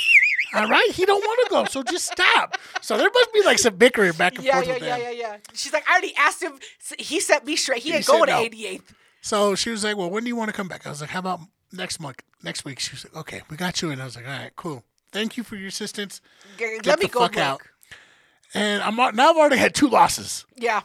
[0.55, 2.57] All right, he don't want to go, so just stop.
[2.81, 5.01] So there must be like some bickering back and Yeah, forth yeah, with yeah, them.
[5.03, 5.37] yeah, yeah.
[5.53, 6.59] She's like, I already asked him.
[6.99, 7.83] He set me straight.
[7.83, 8.43] He, ain't said going no.
[8.45, 8.83] to 88th.
[9.23, 11.11] So she was like, "Well, when do you want to come back?" I was like,
[11.11, 11.41] "How about
[11.73, 14.27] next month, next week?" She was like, "Okay, we got you." And I was like,
[14.27, 14.85] "All right, cool.
[15.13, 16.21] Thank you for your assistance."
[16.59, 17.63] Get Let me the go fuck out.
[18.53, 20.45] And I'm now I've already had two losses.
[20.57, 20.83] Yeah.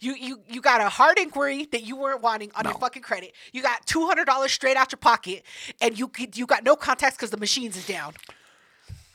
[0.00, 3.32] You, you you got a hard inquiry that you weren't wanting on your fucking credit.
[3.52, 5.42] You got two hundred dollars straight out your pocket,
[5.80, 8.14] and you you got no contacts because the machines is down.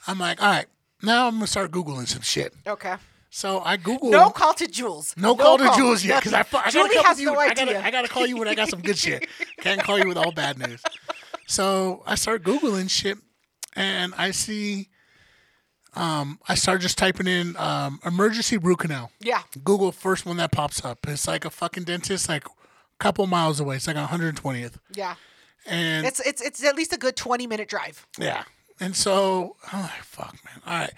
[0.08, 0.65] I'm like, "All right,
[1.04, 2.96] now I'm gonna start googling some shit." Okay.
[3.30, 5.13] So I Google No call to Jules.
[5.17, 7.26] No call to Jules yet because I, I gotta Julie has you.
[7.28, 7.65] no I idea.
[7.65, 9.28] gotta, I gotta call you when I got some good shit.
[9.60, 10.82] Can't call you with all bad news.
[11.46, 13.17] So I start googling shit,
[13.76, 14.89] and I see.
[15.96, 19.10] Um, I start just typing in um, emergency root canal.
[19.20, 19.41] yeah.
[19.63, 21.00] Google first one that pops up.
[21.08, 22.50] It's like a fucking dentist, like a
[23.00, 23.78] couple miles away.
[23.78, 24.76] It's like 120th.
[24.93, 25.15] Yeah.
[25.65, 28.06] And It's it's it's at least a good twenty minute drive.
[28.17, 28.43] yeah.
[28.80, 30.62] And so I'm like, fuck, man.
[30.66, 30.94] All right.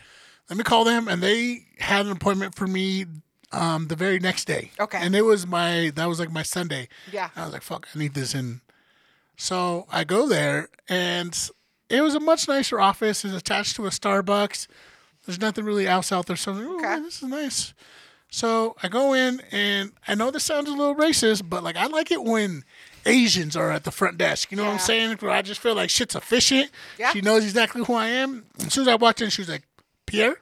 [0.49, 1.07] Let me call them.
[1.07, 3.05] And they had an appointment for me
[3.51, 4.71] um, the very next day.
[4.79, 4.97] Okay.
[5.01, 6.87] And it was my, that was like my Sunday.
[7.11, 7.29] Yeah.
[7.35, 8.61] I was like, fuck, I need this in.
[9.37, 11.37] So I go there and
[11.89, 13.23] it was a much nicer office.
[13.23, 14.67] It's attached to a Starbucks.
[15.25, 16.35] There's nothing really else out there.
[16.35, 16.85] So I'm like, oh, Okay.
[16.87, 17.73] man, this is nice.
[18.31, 21.87] So I go in and I know this sounds a little racist, but like I
[21.87, 22.63] like it when
[23.05, 24.51] Asians are at the front desk.
[24.51, 25.17] You know what I'm saying?
[25.17, 26.69] Where I just feel like shit's efficient.
[26.99, 27.11] Yeah.
[27.11, 28.45] She knows exactly who I am.
[28.59, 29.63] As soon as I walked in, she was like,
[30.05, 30.37] Pierre,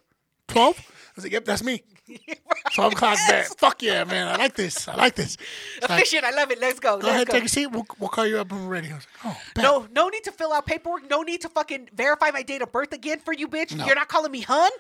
[0.48, 0.78] 12?
[0.78, 0.84] I
[1.16, 1.84] was like, yep, that's me.
[2.74, 3.48] 12 o'clock back.
[3.58, 4.28] Fuck yeah, man.
[4.28, 4.88] I like this.
[4.88, 5.38] I like this.
[5.82, 6.24] Like, Efficient.
[6.24, 6.60] I love it.
[6.60, 6.92] Let's go.
[7.00, 7.34] Go Let's ahead, go.
[7.34, 7.68] take a seat.
[7.68, 8.90] We'll, we'll call you up when we're ready.
[8.92, 9.64] I was like, oh, bet.
[9.64, 11.10] No, no need to fill out paperwork.
[11.10, 13.76] No need to fucking verify my date of birth again for you, bitch.
[13.76, 13.86] No.
[13.86, 14.72] You're not calling me hun.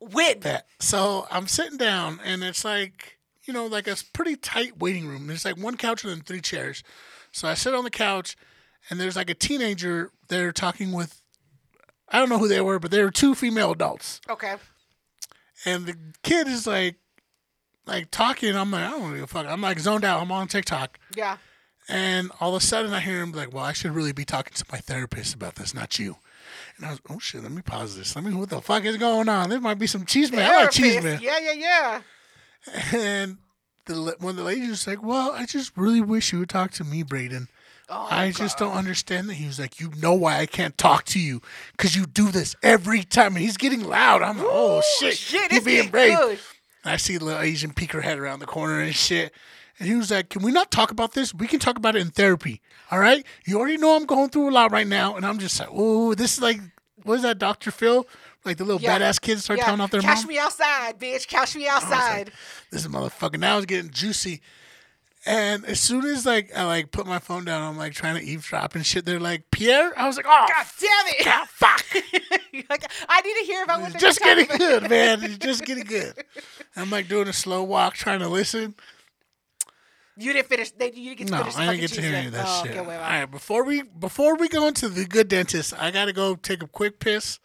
[0.00, 0.40] Win.
[0.40, 0.66] that.
[0.80, 5.26] So I'm sitting down, and it's like, you know, like a pretty tight waiting room.
[5.26, 6.82] There's like one couch and then three chairs.
[7.32, 8.36] So I sit on the couch,
[8.90, 11.20] and there's like a teenager there talking with,
[12.08, 14.20] I don't know who they were, but they were two female adults.
[14.28, 14.56] Okay.
[15.64, 16.96] And the kid is like,
[17.86, 18.56] like talking.
[18.56, 19.46] I'm like, I don't give a fuck.
[19.46, 20.20] I'm like zoned out.
[20.20, 20.98] I'm on TikTok.
[21.14, 21.38] Yeah.
[21.88, 24.24] And all of a sudden, I hear him be like, "Well, I should really be
[24.24, 26.16] talking to my therapist about this, not you."
[26.76, 28.14] And I was, "Oh shit, let me pause this.
[28.14, 28.34] Let me.
[28.34, 29.50] What the fuck is going on?
[29.50, 30.50] There might be some cheese man.
[30.50, 32.00] I like cheese man." Yeah, yeah, yeah.
[32.92, 33.38] And
[33.86, 36.72] the la- when the ladies was like, "Well, I just really wish you would talk
[36.72, 37.48] to me, Braden.
[37.88, 41.04] Oh, I just don't understand that." He was like, "You know why I can't talk
[41.06, 41.40] to you?
[41.72, 44.22] Because you do this every time." And he's getting loud.
[44.22, 46.38] I'm like, "Oh shit, shit, he's being brave." good.
[46.84, 49.32] And I see the little Asian peek her head around the corner and shit.
[49.78, 51.34] And he was like, Can we not talk about this?
[51.34, 52.60] We can talk about it in therapy.
[52.90, 53.24] All right?
[53.44, 55.16] You already know I'm going through a lot right now.
[55.16, 56.60] And I'm just like, Oh, this is like,
[57.02, 57.70] what is that, Dr.
[57.70, 58.06] Phil?
[58.44, 58.98] Like the little Yeah.
[58.98, 59.64] badass kids start yeah.
[59.66, 60.28] telling off their Cash mom.
[60.28, 61.26] me outside, bitch.
[61.26, 62.30] Cash me outside.
[62.70, 64.40] This is motherfucking now it's getting juicy.
[65.28, 68.22] And as soon as like I like put my phone down, I'm like trying to
[68.22, 69.04] eavesdrop and shit.
[69.04, 69.92] They're like, Pierre?
[69.96, 71.24] I was like, Oh God damn it.
[71.24, 71.84] God, fuck.
[72.70, 75.22] Like, I need to hear about what just getting good, man.
[75.22, 76.14] It's just getting good.
[76.74, 78.74] I'm like doing a slow walk, trying to listen.
[80.18, 80.70] You didn't finish.
[80.70, 81.56] They, you didn't get to No, finish.
[81.56, 82.76] I didn't get to hear any of that oh, shit.
[82.76, 86.12] Okay, wait, All right, before we before we go into the good dentist, I gotta
[86.12, 87.38] go take a quick piss.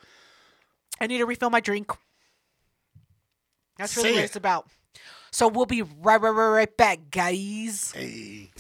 [1.02, 1.92] I need to refill my drink.
[3.78, 4.26] That's really Say what it.
[4.26, 4.68] it's about.
[5.32, 7.92] So we'll be right, right, right, right back, guys.
[7.94, 8.52] Hey.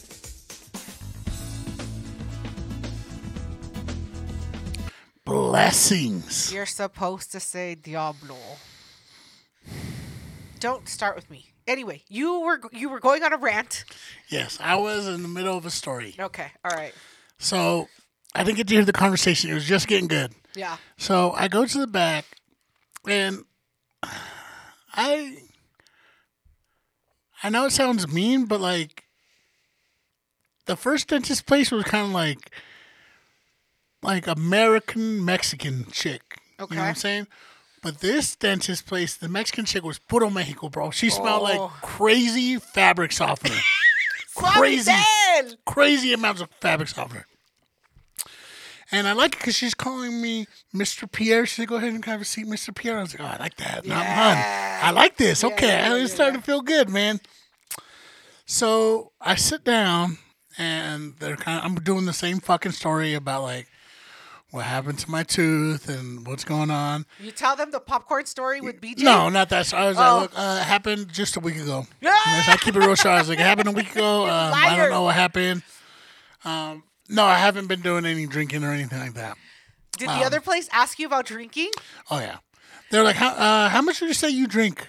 [5.23, 6.51] Blessings.
[6.53, 8.37] You're supposed to say Diablo.
[10.59, 11.50] Don't start with me.
[11.71, 13.85] Anyway, you were you were going on a rant.
[14.27, 16.93] Yes, I was in the middle of a story, Okay, all right.
[17.37, 17.87] so
[18.35, 19.49] I didn't get to hear the conversation.
[19.49, 20.33] It was just getting good.
[20.53, 20.75] Yeah.
[20.97, 22.25] So I go to the back,
[23.07, 23.45] and
[24.93, 25.37] I
[27.41, 29.05] I know it sounds mean, but like
[30.65, 32.51] the first dentist place was kind of like
[34.03, 36.21] like American Mexican chick.
[36.59, 36.81] You know what Okay.
[36.81, 37.27] I'm saying?
[37.81, 40.91] But this dentist place, the Mexican chick was puro Mexico, bro.
[40.91, 41.43] She smelled Oh.
[41.65, 43.55] like crazy fabric softener.
[44.35, 44.89] Crazy.
[44.91, 45.57] Suavitel!
[45.65, 47.25] crazy amounts of fabric softener.
[48.91, 51.09] And I like it because she's calling me Mr.
[51.11, 51.45] Pierre.
[51.45, 52.73] She said, "Go ahead and have a seat, Mr.
[52.75, 53.85] Pierre." I was like, "Oh, I like that.
[53.85, 54.03] Not.
[54.05, 54.79] Yeah.
[54.83, 55.43] I like this.
[55.43, 57.19] Okay, yeah, it's starting to feel good, man."
[58.45, 60.17] So I sit down,
[60.57, 61.65] and they're kind of.
[61.65, 63.67] I'm doing the same fucking story about like
[64.51, 67.05] what happened to my tooth and what's going on.
[67.19, 68.99] You tell them the popcorn story with BJ.
[69.03, 69.65] No, not that.
[69.65, 70.01] So I was Oh.
[70.01, 71.87] like, look, uh, it happened just a week ago.
[72.01, 72.11] Yeah.
[72.25, 73.15] I keep it real short.
[73.15, 74.23] I was like, it happened a week ago.
[74.25, 75.63] Um, I don't know what happened.
[76.43, 79.37] Um, no, I haven't been doing any drinking or anything like that.
[79.97, 81.69] Did the other place ask you about drinking?
[82.09, 82.37] Oh yeah,
[82.89, 84.87] they're like, how uh, how much did you say you drink?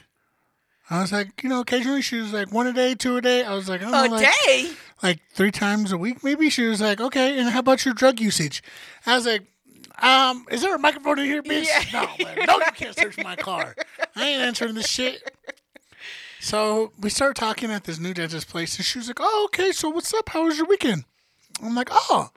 [0.89, 3.45] I was like, you know, occasionally she was like one a day, two a day.
[3.45, 4.71] I was like, I don't A know, like, day?
[5.03, 6.49] like three times a week, maybe.
[6.51, 8.63] She was like, okay, and how about your drug usage?
[9.05, 9.43] I was like,
[10.03, 11.67] um, is there a microphone in here, bitch?
[11.67, 12.07] Yeah.
[12.19, 12.39] No, man.
[12.47, 13.75] no, you can't search my car.
[14.17, 15.33] I ain't answering this shit.
[16.41, 19.71] So we started talking at this new dentist place, and she was like, "Oh, okay.
[19.71, 20.29] So what's up?
[20.31, 21.05] How was your weekend?"
[21.63, 22.31] I'm like, "Oh,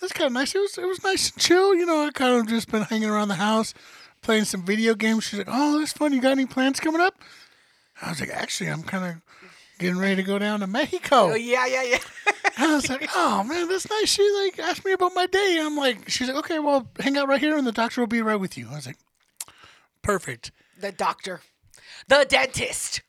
[0.00, 0.54] that's kind of nice.
[0.54, 1.74] It was it was nice and chill.
[1.74, 3.72] You know, I kind of just been hanging around the house,
[4.20, 6.12] playing some video games." She's like, "Oh, that's fun.
[6.12, 7.14] You got any plans coming up?"
[8.02, 9.43] I was like, "Actually, I'm kind of
[9.78, 11.98] getting ready to go down to Mexico." Oh, yeah, yeah, yeah.
[12.56, 14.08] And I was like, oh man, that's nice.
[14.08, 15.56] She like asked me about my day.
[15.58, 18.06] And I'm like, she's like, okay, well, hang out right here and the doctor will
[18.06, 18.68] be right with you.
[18.70, 18.98] I was like,
[20.02, 20.52] perfect.
[20.78, 21.40] the doctor.
[22.08, 23.02] The dentist.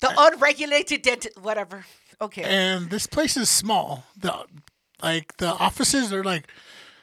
[0.00, 1.38] The unregulated dentist.
[1.40, 1.84] Whatever.
[2.20, 2.42] Okay.
[2.42, 4.04] And this place is small.
[4.16, 4.46] The
[5.02, 6.48] like the offices are like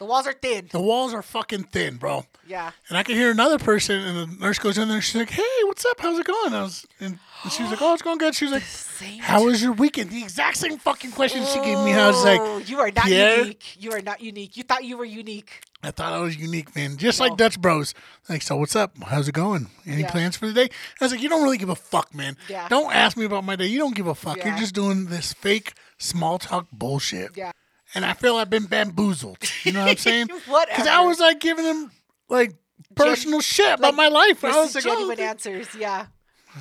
[0.04, 0.68] The walls are thin.
[0.70, 2.26] The walls are fucking thin, bro.
[2.46, 2.72] Yeah.
[2.90, 4.98] And I can hear another person, and the nurse goes in there.
[4.98, 5.98] and She's like, "Hey, what's up?
[6.00, 8.52] How's it going?" I was, and she was like, "Oh, it's going good." She was
[8.52, 11.94] like, "How was your weekend?" The exact same fucking question she gave me.
[11.94, 13.40] I was like, Oh, you are not Pierre?
[13.40, 13.78] unique.
[13.80, 14.58] You are not unique.
[14.58, 15.62] You thought you were unique.
[15.82, 16.98] I thought I was unique, man.
[16.98, 17.28] Just No.
[17.28, 17.94] like Dutch Bros.
[18.28, 18.92] Like, so what's up?
[19.04, 19.70] How's it going?
[19.86, 20.12] Any Yeah.
[20.12, 20.70] plans for the day?
[21.00, 22.36] I was like, you don't really give a fuck, man.
[22.50, 22.68] Yeah.
[22.68, 23.68] Don't ask me about my day.
[23.68, 24.44] You don't give a fuck.
[24.44, 27.32] You're just doing this fake small talk bullshit.
[27.38, 27.52] Yeah.
[27.96, 29.38] And I feel I've been bamboozled.
[29.64, 30.28] You know what I'm saying?
[30.48, 30.72] Whatever.
[30.76, 31.92] Because I was like giving them
[32.30, 32.56] like
[32.96, 34.44] personal shit about like, my life.
[34.44, 35.68] I was like, genuine oh, answers.
[35.76, 36.08] Yeah.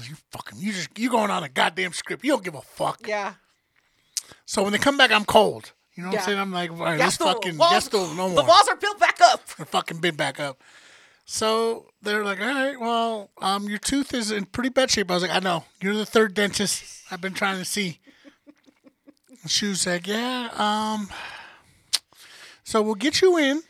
[0.02, 2.24] you fucking, you just, you going on a goddamn script.
[2.24, 3.06] You don't give a fuck.
[3.06, 3.34] Yeah.
[4.44, 5.72] So when they come back, I'm cold.
[5.94, 6.20] You know what Yeah.
[6.20, 6.38] I'm saying?
[6.38, 8.30] I'm like, all right, this fucking, walls, yes, no more.
[8.30, 9.46] the walls are built back up.
[9.56, 10.62] They're fucking been back up.
[11.24, 15.10] So they're like, all right, well, um, your tooth is in pretty bad shape.
[15.10, 15.64] I was like, I know.
[15.80, 18.00] You're the third dentist I've been trying to see.
[19.42, 21.08] And she was like, yeah, um,
[22.64, 23.62] so we'll get you in.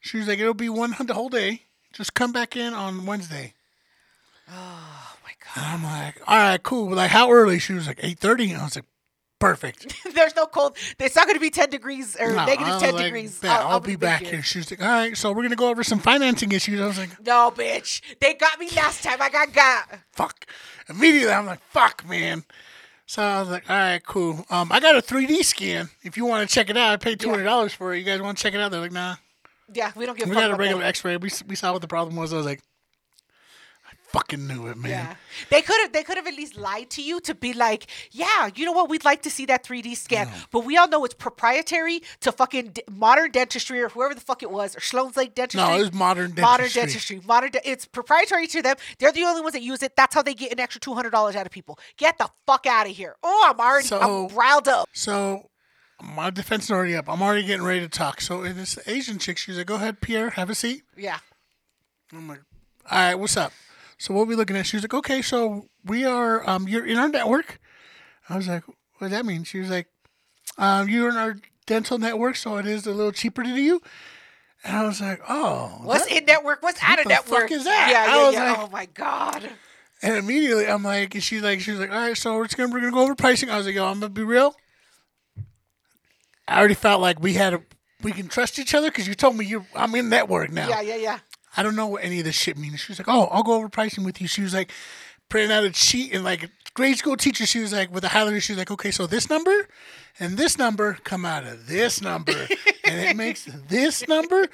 [0.00, 1.62] She was like, it'll be one the whole day.
[1.92, 3.54] Just come back in on Wednesday.
[4.50, 6.90] Oh my And I'm like, all right, cool.
[6.94, 7.58] Like, how early?
[7.58, 8.52] She was like, 8.30.
[8.52, 8.84] And I was like,
[9.38, 9.94] perfect.
[10.14, 10.76] There's no cold.
[10.98, 13.38] It's not going to be 10 degrees or No, negative 10 like, degrees.
[13.40, 14.42] "Bet, I'll, I'll, be back here.
[14.42, 16.80] She was like, all right, so we're going to go over some financing issues.
[16.80, 18.00] I was like, No, bitch.
[18.20, 19.20] They got me last time.
[19.20, 20.00] I got got.
[20.12, 20.46] fuck.
[20.88, 22.44] Immediately, I'm like, fuck, man.
[23.08, 24.44] So I was like, all right, cool.
[24.50, 25.88] Um, I got a 3D scan.
[26.02, 27.98] If you want to check it out, I paid two hundred dollars for it.
[28.00, 28.70] You guys want to check it out?
[28.70, 29.16] They're like, nah.
[29.72, 30.82] Yeah, we don't give a We got a regular.
[30.84, 31.16] X-ray.
[31.16, 32.34] We we saw what the problem was.
[32.34, 32.60] I was like,
[34.08, 34.90] fucking knew it, man.
[34.90, 35.14] Yeah,
[35.50, 35.92] they could have.
[35.92, 38.88] They could have at least lied to you to be like, "Yeah, you know what?
[38.88, 42.68] We'd like to see that 3D scan." But we all know it's proprietary to fucking
[42.70, 45.68] d- modern dentistry or whoever the fuck it was, or Sloan's Lake Dentistry.
[45.68, 46.42] No, it was modern dentistry.
[46.42, 47.20] modern dentistry.
[47.24, 47.50] Modern.
[47.50, 48.76] De- it's proprietary to them.
[48.98, 49.94] They're the only ones that use it.
[49.96, 51.78] That's how they get an extra two hundred dollars out of people.
[51.96, 53.16] Get the fuck out of here.
[53.22, 53.86] Oh, I'm already.
[53.86, 54.88] So- I'm riled up.
[54.92, 55.50] So
[56.02, 57.08] my defense is already up.
[57.08, 58.20] I'm already getting ready to talk.
[58.20, 60.82] So this Asian chick, she's like, go ahead, Pierre, have a seat.
[60.96, 61.18] Yeah.
[62.12, 62.40] I'm like,
[62.90, 63.52] all right, what's up?
[63.98, 64.66] So what are we looking at?
[64.66, 67.58] She was like, okay, so we are, um, you're in our network.
[68.28, 69.44] I was like, what does that mean?
[69.44, 69.88] She was like,
[70.56, 73.82] um, you're in our dental network, so it is a little cheaper to you.
[74.64, 75.80] And I was like, oh.
[75.82, 76.62] What's that- in network?
[76.62, 77.50] What's out of the fuck network?
[77.52, 77.88] is that?
[77.90, 78.52] Yeah, I yeah, was yeah.
[78.52, 79.50] like- oh my god.
[80.00, 82.72] And immediately I'm like, and she's like, she's like, all right, so we're just gonna
[82.72, 83.50] we're gonna go over pricing.
[83.50, 84.54] I was like, yo, I'm gonna be real.
[86.46, 87.62] I already felt like we had a
[88.02, 90.68] we can trust each other because you told me you I'm in network now.
[90.68, 91.18] Yeah, yeah, yeah.
[91.56, 92.80] I don't know what any of this shit means.
[92.80, 94.28] She was like, oh, I'll go over pricing with you.
[94.28, 94.70] She was like,
[95.28, 97.44] printing out a sheet and like grade school teacher.
[97.46, 99.68] She was like, with a highlighter, she was like, okay, so this number
[100.20, 102.32] and this number come out of this number,
[102.84, 104.48] and it makes this number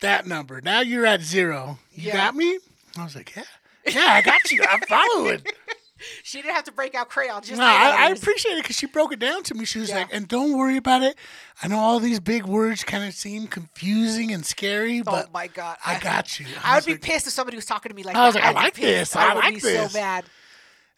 [0.00, 0.60] that number.
[0.60, 1.78] Now you're at zero.
[1.92, 2.12] You Yeah.
[2.16, 2.58] got me?
[2.98, 3.44] I was like, yeah,
[3.86, 4.62] yeah, I got you.
[4.68, 5.42] I'm following.
[6.22, 7.48] She didn't have to break out crayons.
[7.48, 9.64] Just No, I, I appreciate it because she broke it down to me.
[9.64, 9.96] She was Yeah.
[9.98, 11.16] like, and don't worry about it.
[11.62, 15.46] I know all these big words kind of seem confusing and scary, Oh but my
[15.48, 15.76] god.
[15.84, 16.46] I got you.
[16.64, 18.34] I would was be like- pissed if somebody was talking to me like I was
[18.34, 19.16] like, I I'd be like this.
[19.16, 19.92] I would like be this.
[19.92, 20.24] so mad.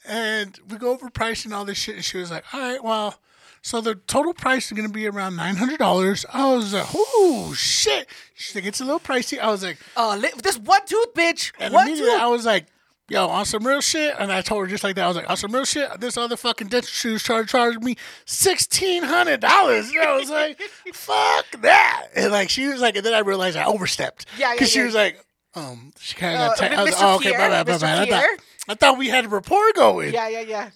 [0.08, 2.82] And we go over price and all this shit, and she was like, "All right,
[2.82, 3.16] well,
[3.60, 6.86] so the total price is going to be around nine hundred dollars." I was like,
[6.94, 11.12] "Oh shit!" She's like, "It's a little pricey." I was like, Uh, this one tooth,
[11.14, 11.50] bitch.
[11.58, 12.20] and One immediately tooth.
[12.22, 12.66] I was like,
[13.08, 15.04] "Yo, on some real shit," and I told her just like that.
[15.04, 17.78] I was like, "On some real shit, this other fucking dentistry was trying to charge
[17.78, 20.60] me sixteen hundred dollars." And I was like,
[20.92, 24.26] "Fuck that!" And like she was like, and then I realized I overstepped.
[24.38, 24.84] Yeah, yeah, Because she yeah.
[24.86, 25.22] was like.
[25.54, 26.56] Um, she kind of Uh, got.
[26.58, 26.72] tight.
[26.74, 27.82] I was oh, okay, Pierre, my bad, my Mr.
[27.98, 28.24] I thought,
[28.68, 30.12] I thought we had a rapport going.
[30.12, 30.70] yeah, yeah, yeah.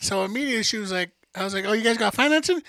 [0.00, 2.60] So immediately she was like, I was like, oh, you guys got financing?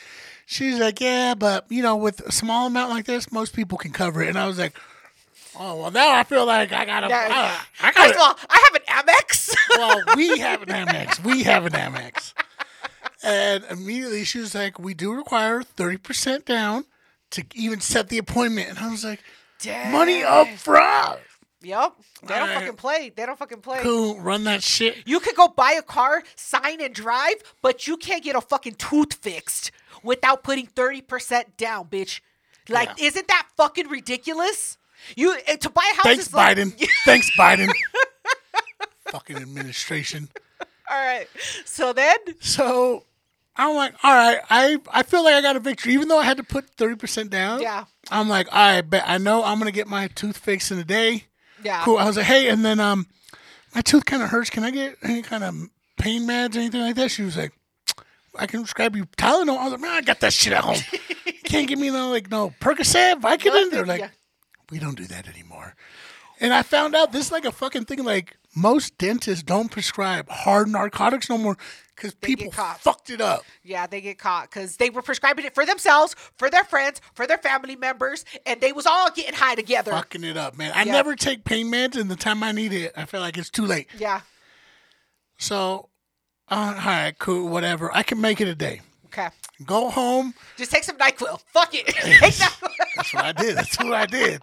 [0.46, 3.92] She's like, yeah, but you know, with a small amount like this, most people can
[3.92, 4.30] cover it.
[4.30, 4.78] And I was like,
[5.60, 7.08] oh, well, now I feel like I gotta.
[7.12, 9.56] I, I First of all, I have an Amex.
[9.78, 11.24] well, we have an Amex.
[11.24, 12.34] We have an Amex.
[13.24, 16.86] And immediately she was like, we do require thirty percent down
[17.32, 18.70] to even set the appointment.
[18.70, 19.22] And I was like,
[19.92, 21.20] money up front.
[21.62, 21.94] Yep.
[22.28, 23.12] They don't fucking play.
[23.16, 23.80] They don't fucking play.
[23.82, 24.98] Cool, run that shit.
[25.08, 28.76] You could go buy a car, sign and drive, but you can't get a fucking
[28.76, 29.72] tooth fixed
[30.04, 32.22] without putting 30% down, bitch.
[32.70, 33.06] Like, Yeah.
[33.08, 34.78] isn't that fucking ridiculous?
[35.16, 36.88] You eh, to buy a house Thanks, like, Biden.
[37.06, 37.72] Thanks, Biden.
[39.10, 40.30] Fucking administration.
[40.90, 41.28] All right.
[41.66, 43.04] So then, So
[43.56, 46.24] I'm like, all right, I, I feel like I got a victory, even though I
[46.26, 47.62] had to put 30% down.
[47.62, 47.86] Yeah.
[48.12, 50.80] I'm like, all right, bet I know I'm going to get my tooth fixed in
[50.80, 51.26] a day.
[51.64, 51.84] yeah.
[51.84, 51.98] Cool.
[51.98, 53.08] I was like, hey, and then um,
[53.74, 54.50] my tooth kind of hurts.
[54.50, 55.56] Can I get any kind of
[55.98, 57.12] pain meds or anything like that?
[57.12, 57.54] She was like,
[58.38, 59.58] I can prescribe you Tylenol.
[59.58, 60.78] I was like, man, I got that shit at home.
[61.46, 63.72] Can't give me no, like, no Percocet, Vicodin.
[63.72, 64.10] They're like, Yeah.
[64.72, 65.76] We don't do that anymore.
[66.40, 68.04] And I found out this is like a fucking thing.
[68.04, 71.58] Like most dentists don't prescribe hard narcotics no more
[71.96, 73.46] because people fucked it up.
[73.64, 77.26] Yeah, they get caught because they were prescribing it for themselves, for their friends, for
[77.26, 79.92] their family members, and they was all getting high together.
[79.92, 80.74] Fucking it up, man.
[80.76, 80.92] I Yeah.
[80.92, 83.66] never take pain meds, and the time I need it, I feel like it's too
[83.66, 83.88] late.
[83.98, 84.22] Yeah.
[85.38, 85.90] So,
[86.50, 87.96] uh, all right, cool, whatever.
[87.96, 88.82] I can make it a day.
[89.18, 89.30] Okay.
[89.66, 90.34] Go home.
[90.58, 91.40] Just take some Nyquil.
[91.48, 91.86] Fuck it.
[92.96, 93.56] That's what I did.
[93.56, 94.42] That's what I did.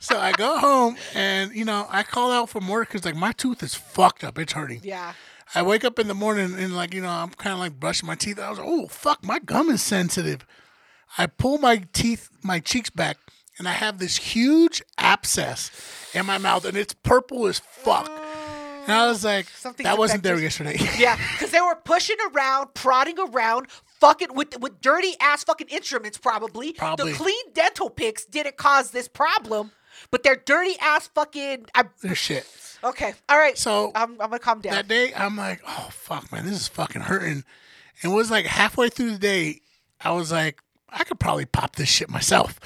[0.00, 3.32] So I go home, and you know, I call out from work because like my
[3.32, 4.38] tooth is fucked up.
[4.38, 4.80] It's hurting.
[4.82, 5.14] yeah.
[5.54, 8.06] I wake up in the morning and like you know I'm kind of like brushing
[8.06, 8.38] my teeth.
[8.38, 10.46] I was like, oh fuck, my gum is sensitive.
[11.18, 13.18] I pull my teeth, my cheeks back,
[13.58, 15.70] and I have this huge abscess
[16.14, 18.10] in my mouth, and it's purple as fuck.
[18.84, 20.76] And I was like, Something's that wasn't there yesterday.
[20.98, 23.66] Yeah, because they were pushing around, prodding around,
[24.02, 26.18] fucking with with dirty ass fucking instruments.
[26.18, 26.72] Probably.
[26.72, 27.12] Probably.
[27.12, 29.70] the clean dental picks didn't cause this problem,
[30.10, 31.66] but their dirty ass fucking.
[31.74, 32.46] I, shit.
[32.82, 33.56] okay, all right.
[33.56, 34.72] So I'm, I'm gonna calm down.
[34.74, 37.44] that day, I'm like, oh fuck, man, this is fucking hurting.
[38.02, 39.60] And it was like halfway through the day,
[40.00, 42.58] I was like, I could probably pop this shit myself.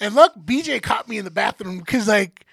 [0.00, 2.44] And look, BJ caught me in the bathroom because like.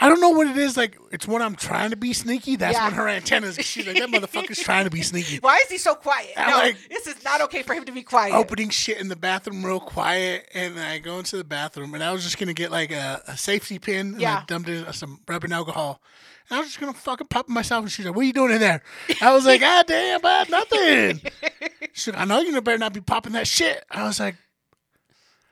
[0.00, 0.76] I don't know what it is.
[0.76, 2.56] Like, it's when I'm trying to be sneaky.
[2.56, 2.86] That's Yeah.
[2.86, 3.56] when her antennas.
[3.60, 5.36] She's like, that motherfucker's trying to be sneaky.
[5.38, 6.32] Why is he so quiet?
[6.36, 8.34] I'm no, like- this is not okay for him to be quiet.
[8.34, 12.10] Opening shit in the bathroom real quiet, and I go into the bathroom, and I
[12.12, 14.38] was just gonna get like a, a safety pin, and Yeah.
[14.38, 16.02] I dumped in uh, some rubbing alcohol.
[16.50, 18.32] And I was just gonna fucking pop it myself, and she's like, "What are you
[18.32, 18.82] doing in there?"
[19.20, 21.20] I was like, "God damn, bud, nothing."
[21.92, 24.34] She's like, "I know you better not be popping that shit." I was like,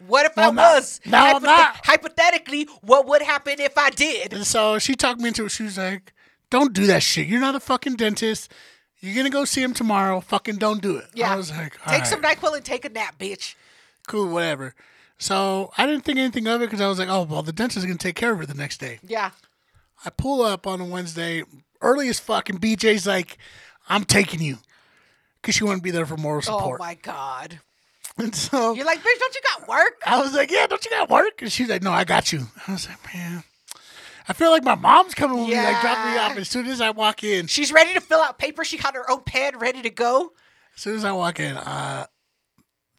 [0.07, 0.75] What if No, I not.
[0.75, 1.01] was?
[1.05, 1.81] No, not.
[1.85, 4.33] Hypothetically, what would happen if I did?
[4.33, 5.51] and so she talked me into it.
[5.51, 6.13] She was like,
[6.51, 7.27] "Don't do that shit.
[7.27, 8.51] You're not a fucking dentist.
[9.01, 10.21] You're gonna go see him tomorrow.
[10.21, 11.33] Fucking don't do it." Yeah.
[11.33, 12.23] I was like, Take "All some.
[12.23, 13.55] NyQuil and take a nap, bitch.
[14.07, 14.75] cool, whatever.
[15.19, 17.77] So I didn't think anything of it because I was like, oh, well, the dentist
[17.79, 19.01] is going to take care of it the next day.
[19.07, 19.33] Yeah.
[20.03, 21.43] I pull up on a Wednesday,
[21.83, 23.37] early as fuck, and BJ's like,
[23.91, 24.57] I'm taking you.
[25.43, 26.63] Because she to be there for moral support.
[26.63, 26.81] Oh support.
[26.81, 27.61] my god.
[28.19, 30.03] And so You're like, bitch, don't you got work?
[30.07, 31.43] I was like, yeah, don't you got work?
[31.43, 32.47] And she's like, no, I got you.
[32.67, 33.45] I was like, man.
[34.29, 36.37] I feel like my mom's coming with me, like dropping me off.
[36.37, 38.65] As soon as I walk in, She's ready to fill out paper.
[38.65, 40.33] She got her own pad ready to go.
[40.77, 42.07] as soon as I walk in, uh,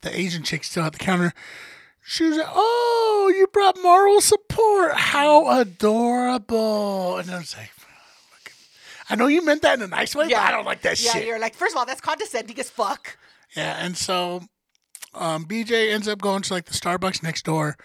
[0.01, 1.33] the Asian chick still at the counter.
[2.03, 4.93] She was like, "Oh, you brought moral support.
[4.95, 7.71] How adorable!" And I was like,
[9.09, 11.11] "I know you meant that in a nice way, but I don't like that yeah,
[11.11, 13.17] shit." Yeah, you're like, first of all, that's condescending as fuck.
[13.55, 14.41] Yeah, and so
[15.13, 17.77] um, BJ ends up going to like the Starbucks next door,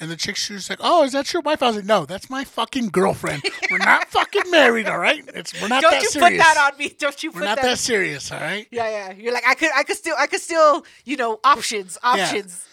[0.00, 2.04] and the chick she was like, "Oh, is that your wife?" I was like, "No,
[2.06, 3.42] that's my fucking girlfriend.
[3.70, 5.24] We're not fucking married, all right?
[5.34, 6.30] It's we're not Don't that you serious.
[6.30, 6.94] put that on me.
[6.98, 7.62] Don't you We're put not that.
[7.64, 9.12] that serious, all right?" yeah, yeah.
[9.12, 12.64] You're like, I could, I could still, I could still, you know, options, options.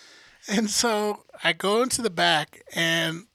[0.48, 3.26] And so I go into the back, and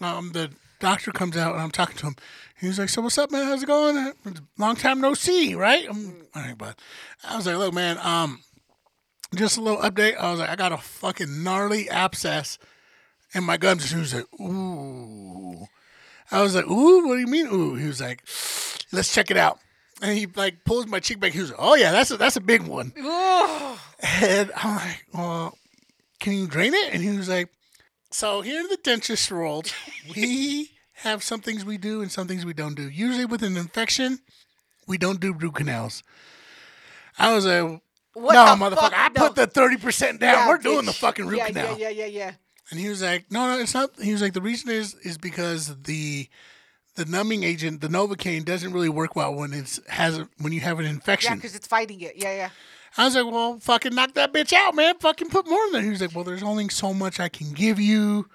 [0.00, 2.16] um, the doctor comes out, and I'm talking to him.
[2.60, 3.46] He's like, "So what's up, man?
[3.46, 4.12] How's it going?
[4.58, 6.78] Long time no see, right?" I'm all right, but
[7.28, 8.40] I was like, "Look, man, um,
[9.34, 10.16] just a little update.
[10.16, 12.58] I was like, I got a fucking gnarly abscess
[13.34, 15.66] in my gums." And he was like, "Ooh."
[16.30, 18.22] I was like, "Ooh, what do you mean, ooh?" He was like,
[18.92, 19.58] "Let's check it out."
[20.02, 21.32] And he like pulls my cheek back.
[21.32, 22.92] He was like, "Oh yeah, that's a, that's a big one."
[24.00, 25.58] And I'm like, well,
[26.20, 26.94] can you drain it?
[26.94, 27.48] And he was like,
[28.10, 29.72] so here in the dentist world,
[30.16, 32.88] we have some things we do and some things we don't do.
[32.88, 34.20] Usually with an infection,
[34.86, 36.02] we don't do root canals.
[37.18, 37.80] I was like,
[38.20, 38.92] What no, the motherfucker, fuck?
[38.96, 39.28] I No.
[39.28, 40.34] put the 30% down.
[40.34, 41.78] Yeah, We're doing the fucking root yeah, canal.
[41.78, 42.32] Yeah, yeah, yeah, yeah.
[42.70, 43.90] And he was like, no, no, it's not.
[44.00, 46.28] He was like, the reason is is because the
[46.96, 50.60] the numbing agent, the Novocaine, doesn't really work well when it's has a, when you
[50.60, 51.32] have an infection.
[51.32, 52.14] Yeah, because it's fighting it.
[52.16, 52.50] Yeah, yeah.
[52.96, 54.96] I was like, well, fucking knock that bitch out, man.
[54.98, 55.82] Fucking put more in there.
[55.82, 58.28] He was like, well, there's only so much I can give you.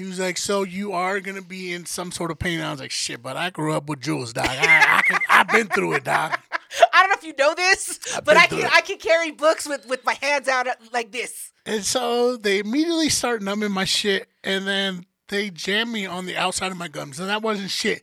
[0.00, 2.58] He was like, so you are gonna be in some sort of pain.
[2.62, 4.46] I was like, shit, but I grew up with Jules, dog.
[4.48, 6.38] I, I can, I've been through it, dog.
[6.94, 8.74] I don't know if you know this, but I can it.
[8.74, 11.52] I can carry books with with my hands out uh, like this.
[11.66, 16.34] And so they immediately start numbing my shit, and then they jam me on the
[16.34, 18.02] outside of my gums, and that wasn't shit.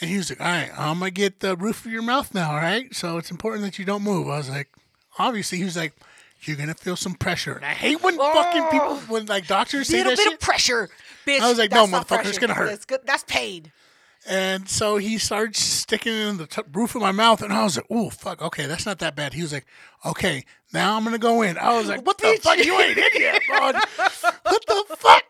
[0.00, 2.52] And he was like, all right, I'm gonna get the roof of your mouth now,
[2.52, 2.94] all right?
[2.94, 4.28] So it's important that you don't move.
[4.28, 4.68] I was like,
[5.18, 5.92] obviously, he was like.
[6.42, 8.32] You're gonna feel some pressure, and I hate when oh.
[8.34, 10.32] fucking people, when like doctors say Little that bit shit.
[10.34, 10.88] of pressure,
[11.26, 11.40] bitch.
[11.40, 12.66] I was like, no, motherfucker, it's gonna hurt.
[12.68, 13.00] That's good.
[13.04, 13.72] That's pain.
[14.28, 17.62] And so he started sticking it in the t- roof of my mouth, and I
[17.62, 19.66] was like, "Oh fuck, okay, that's not that bad." He was like,
[20.04, 22.58] "Okay, now I'm gonna go in." I was like, "What the fuck?
[22.58, 23.76] You ain't in yet, bud.
[24.42, 25.24] What the fuck?"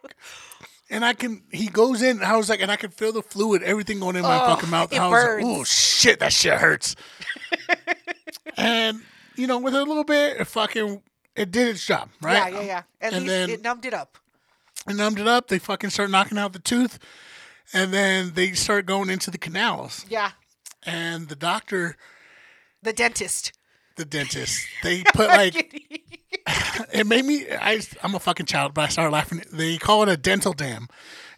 [0.88, 3.20] And I can, he goes in, and I was like, and I can feel the
[3.20, 4.92] fluid, everything going in my Oh, fucking mouth.
[4.92, 5.44] And I was burns.
[5.44, 6.96] like, "Oh shit, that shit hurts."
[8.56, 9.02] and
[9.36, 11.02] you know, with a little bit, it fucking,
[11.34, 12.52] it did its job, right?
[12.52, 12.82] Yeah, yeah, yeah.
[13.00, 14.18] At And least then- it numbed it up.
[14.86, 15.48] and numbed it up.
[15.48, 16.98] They fucking start knocking out the tooth.
[17.72, 20.06] And then they start going into the canals.
[20.08, 20.30] Yeah.
[20.84, 21.96] And the doctor,
[22.82, 23.52] The dentist.
[23.96, 25.82] the dentist, they put like
[26.92, 27.44] it made me.
[27.50, 29.42] I, I'm a fucking child, but I started laughing.
[29.52, 30.86] They call it a dental dam.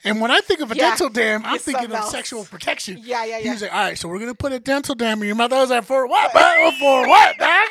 [0.09, 2.99] And when I think of a Yeah, dental dam, I'm it's thinking of sexual protection.
[3.03, 3.53] Yeah, yeah, He yeah.
[3.53, 5.53] was like, all right, so we're going to put a dental dam in your mouth.
[5.53, 6.33] I was like, for what?
[6.33, 7.67] for what, man?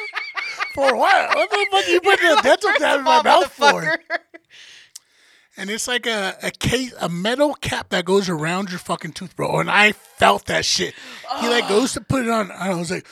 [0.73, 1.35] For what?
[1.35, 3.99] What the fuck are you putting a dental dam in my all, mouth for?
[5.59, 9.35] And it's like a, a case, a metal cap that goes around your fucking tooth,
[9.35, 9.59] bro.
[9.59, 10.93] And I felt that shit.
[11.39, 12.51] He like goes to put it on.
[12.51, 13.07] And I was like,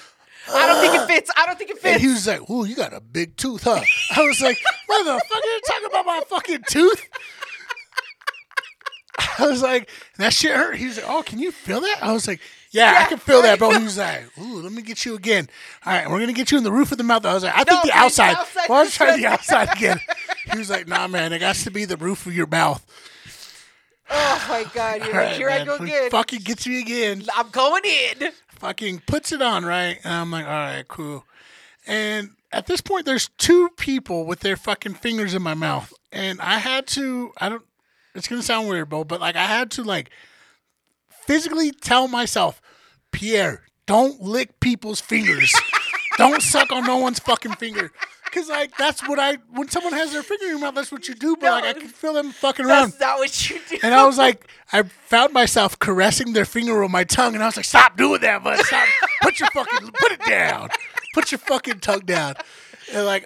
[0.53, 1.32] I don't think it fits.
[1.36, 1.93] I don't think it fits.
[1.95, 3.82] and he was like, "Ooh, you got a big tooth, huh?"
[4.15, 7.09] I was like, "Motherfucker, you talking about my fucking tooth?"
[9.39, 12.11] I was like, "That shit hurt." He was like, "Oh, can you feel that?" I
[12.13, 12.39] was like,
[12.71, 15.49] "Yeah, I can feel that, bro." He was like, "Ooh, let me get you again."
[15.86, 17.26] All right, we're gonna get you in the roof of the mouth.
[17.26, 18.38] I was like, "I think No, the please, the outside."
[18.69, 19.99] Well, I was trying the outside again.
[20.51, 22.86] He was like, "Nah, man, it got to be the roof of your mouth."
[24.09, 24.97] oh my god!
[24.99, 26.09] You're like, right, here I go again.
[26.11, 27.23] Fucking gets me again.
[27.36, 28.30] I'm going in.
[28.59, 31.26] fucking puts it on right and i'm like all right cool
[31.86, 36.39] and at this point there's two people with their fucking fingers in my mouth and
[36.39, 37.65] i had to i don't
[38.16, 40.09] it's gonna sound weird bro but like i had to like
[41.09, 42.61] physically tell myself
[43.11, 45.53] pierre don't lick people's fingers
[46.18, 47.91] don't suck on no one's fucking finger
[48.26, 51.07] because like that's what i when someone has their finger in your mouth that's what
[51.07, 51.80] you do but like i No.
[51.80, 53.78] can feel them fucking around That's not what you do.
[53.84, 57.45] and I was like, I found myself caressing their finger with my tongue, and I
[57.45, 58.59] was like, "Stop doing that, bud!
[58.66, 58.88] Stop!
[59.22, 60.70] Put your fucking, put it down!
[61.13, 62.36] Put your fucking tongue down!"
[62.91, 63.26] And like,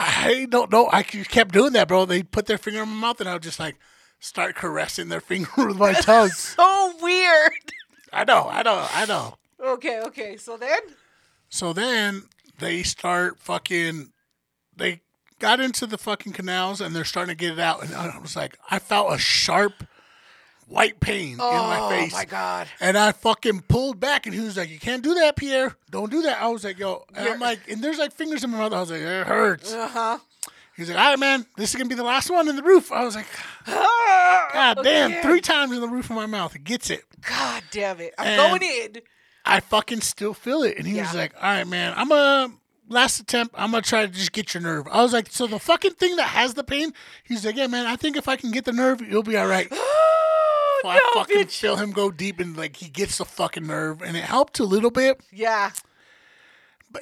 [0.00, 0.88] I don't know.
[0.92, 2.04] I kept doing that, bro.
[2.06, 3.76] They put their finger in my mouth, and I was just like
[4.20, 6.28] start caressing their finger with my tongue.
[6.30, 7.52] so weird.
[8.12, 9.34] I know, I know, I know.
[9.62, 10.36] Okay, okay.
[10.36, 10.80] So then,
[11.48, 12.22] So then
[12.58, 14.12] they start fucking.
[14.76, 15.00] They
[15.40, 18.36] got into the fucking canals, and they're starting to get it out, and I was
[18.36, 19.84] like, I felt a sharp
[20.68, 22.12] white pain in my face.
[22.12, 22.68] oh my god.
[22.80, 25.76] And I fucking pulled back, and he was like, "You can't do that, Pierre.
[25.90, 28.50] Don't do that." I was like, "Yo," and I'm like, and there's like fingers in
[28.50, 28.72] my mouth.
[28.72, 30.18] I was like, "It hurts." Uh huh.
[30.78, 32.90] He's like, "All right, man, this is gonna be the last one in the roof."
[32.90, 33.26] I was like,
[33.66, 36.54] "God damn!" Three times in the roof of my mouth.
[36.54, 37.04] It gets it.
[37.28, 38.14] God damn it!
[38.16, 38.62] I'm And- going
[38.96, 39.02] in.
[39.44, 40.76] I fucking still feel it.
[40.78, 42.50] And he was like, "All right, man, I'm a
[42.88, 43.54] last attempt.
[43.58, 46.16] I'm gonna try to just get your nerve." I was like, "So the fucking thing
[46.16, 46.92] that has the pain?"
[47.24, 49.46] He's like, "Yeah, man, I think if I can get the nerve, you'll be all
[49.46, 49.68] right."
[50.80, 51.58] Oh, So I no, fucking bitch.
[51.58, 54.64] feel him go deep, and like he gets the fucking nerve, and it helped a
[54.64, 55.20] little bit.
[55.32, 55.72] Yeah.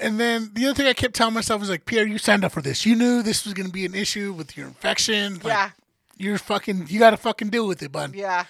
[0.00, 2.52] And then the other thing I kept telling myself was like, Pierre, you signed up
[2.52, 2.84] for this.
[2.84, 5.34] You knew this was going to be an issue with your infection.
[5.34, 5.70] Like, Yeah.
[6.18, 8.14] You're fucking, you got to fucking deal with it, bud.
[8.14, 8.46] Yeah.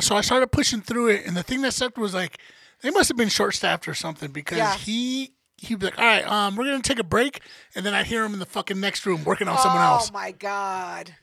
[0.00, 1.26] So I started pushing through it.
[1.26, 2.38] And the thing that sucked was like,
[2.80, 4.74] they must have been short staffed or something because Yeah.
[4.76, 7.40] he, he'd be like, all right, um, we're going to take a break.
[7.74, 10.08] And then I'd hear him in the fucking next room working on someone else.
[10.10, 11.14] Oh my god.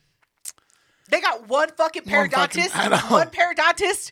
[1.10, 2.72] They got one fucking One fucking- periodontist.
[2.76, 2.98] I know.
[3.10, 4.12] One periodontist.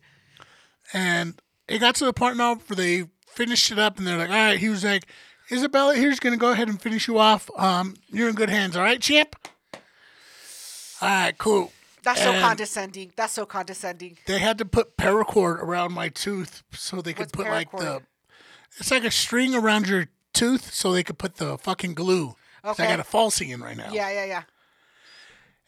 [0.91, 3.03] And it got to the point now where they
[3.33, 5.03] finished it up and they're like, all right, he was like,
[5.51, 7.49] Isabella, here's going to go ahead and finish you off.
[7.57, 8.75] Um, you're in good hands.
[8.77, 9.35] All right, champ?
[11.01, 11.71] All right, cool.
[12.03, 13.13] That's so condescending.
[13.15, 14.17] That's so condescending.
[14.27, 18.01] they had to put paracord around my tooth so they could What's put like the
[18.77, 22.35] it's like a string around your tooth so they could put the fucking glue.
[22.61, 23.89] 'Cause I got a falsie in right now.
[23.93, 24.43] Yeah, yeah, yeah.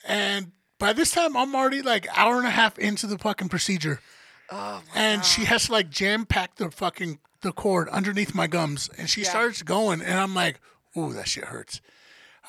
[0.05, 4.01] And by this time I'm already like hour and a half into the fucking procedure.
[4.51, 8.48] Oh my And she has to like jam pack the fucking the cord underneath my
[8.48, 8.89] gums.
[8.98, 9.30] And she Yeah.
[9.30, 10.60] starts going and I'm like,
[10.98, 11.80] ooh, that shit hurts.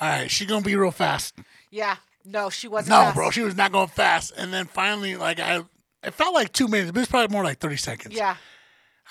[0.00, 1.34] All right, she's gonna be real fast.
[1.70, 1.96] Yeah.
[2.24, 2.90] No, she wasn't.
[2.90, 3.14] No, fast.
[3.14, 4.32] bro, she was not going fast.
[4.36, 5.62] And then finally, like I
[6.02, 8.14] it felt like two minutes, but it's probably more like 30 seconds.
[8.14, 8.36] Yeah.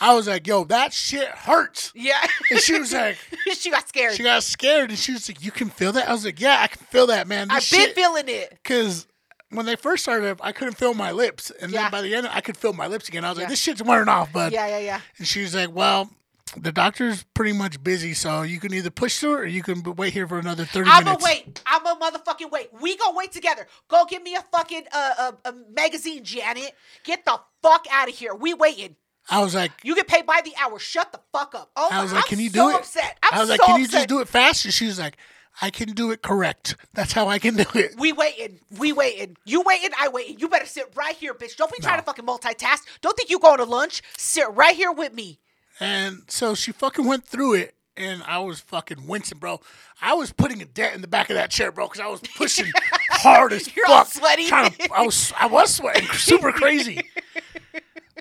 [0.02, 1.92] I was like, yo, that shit hurts.
[1.96, 2.20] Yeah.
[2.52, 3.18] And she was like,
[3.58, 4.14] she got scared.
[4.14, 6.10] she got scared and she was like, you can feel that?
[6.10, 7.48] I was like, yeah, I can feel that, man.
[7.50, 8.50] I've been feeling it.
[8.62, 9.08] Because
[9.56, 11.52] when they first started, I couldn't feel my lips.
[11.62, 11.84] And Yeah.
[11.84, 13.24] then by the end, I could feel my lips again.
[13.26, 13.44] I was Yeah.
[13.44, 14.52] like, this shit's wearing off, bud.
[14.54, 15.02] Yeah, yeah, yeah.
[15.18, 16.10] And she was like, well,
[16.58, 20.14] the doctor's pretty much busy, so you can either push through or you can wait
[20.14, 21.24] here for another 30 I'm gonna minutes.
[21.26, 21.62] wait.
[21.66, 22.70] I'm gonna motherfucking wait.
[22.80, 23.68] We gonna wait together.
[23.90, 26.74] Go get me a fucking uh, a, a magazine, Janet.
[27.04, 28.34] Get the fuck out of here.
[28.36, 28.96] We waiting.
[29.30, 30.78] I was like, You get paid by the hour.
[30.78, 31.72] Shut the fuck up.
[31.76, 32.80] Oh, I was like, I'm can you so do it?
[32.82, 33.18] Upset.
[33.24, 34.66] I'm I was like, so can you just do it fast?
[34.66, 35.18] And she was like,
[35.62, 36.76] I can do it correct.
[36.94, 37.96] That's how I can do it.
[37.98, 38.60] We waiting.
[38.78, 39.38] We waiting.
[39.46, 39.92] You waiting.
[40.00, 40.38] I waiting.
[40.40, 41.56] You better sit right here, bitch.
[41.56, 42.80] Don't be trying to fucking multitask.
[43.02, 44.02] Don't think you going to lunch.
[44.18, 45.40] Sit right here with me.
[45.80, 49.60] And so she fucking went through it, and I was fucking wincing, bro.
[50.02, 52.22] I was putting a dent in the back of that chair, bro, because I was
[52.36, 52.72] pushing
[53.12, 53.96] hard as You're fuck.
[53.98, 54.48] all sweaty.
[54.48, 57.02] to- I was, I was sweating, super crazy.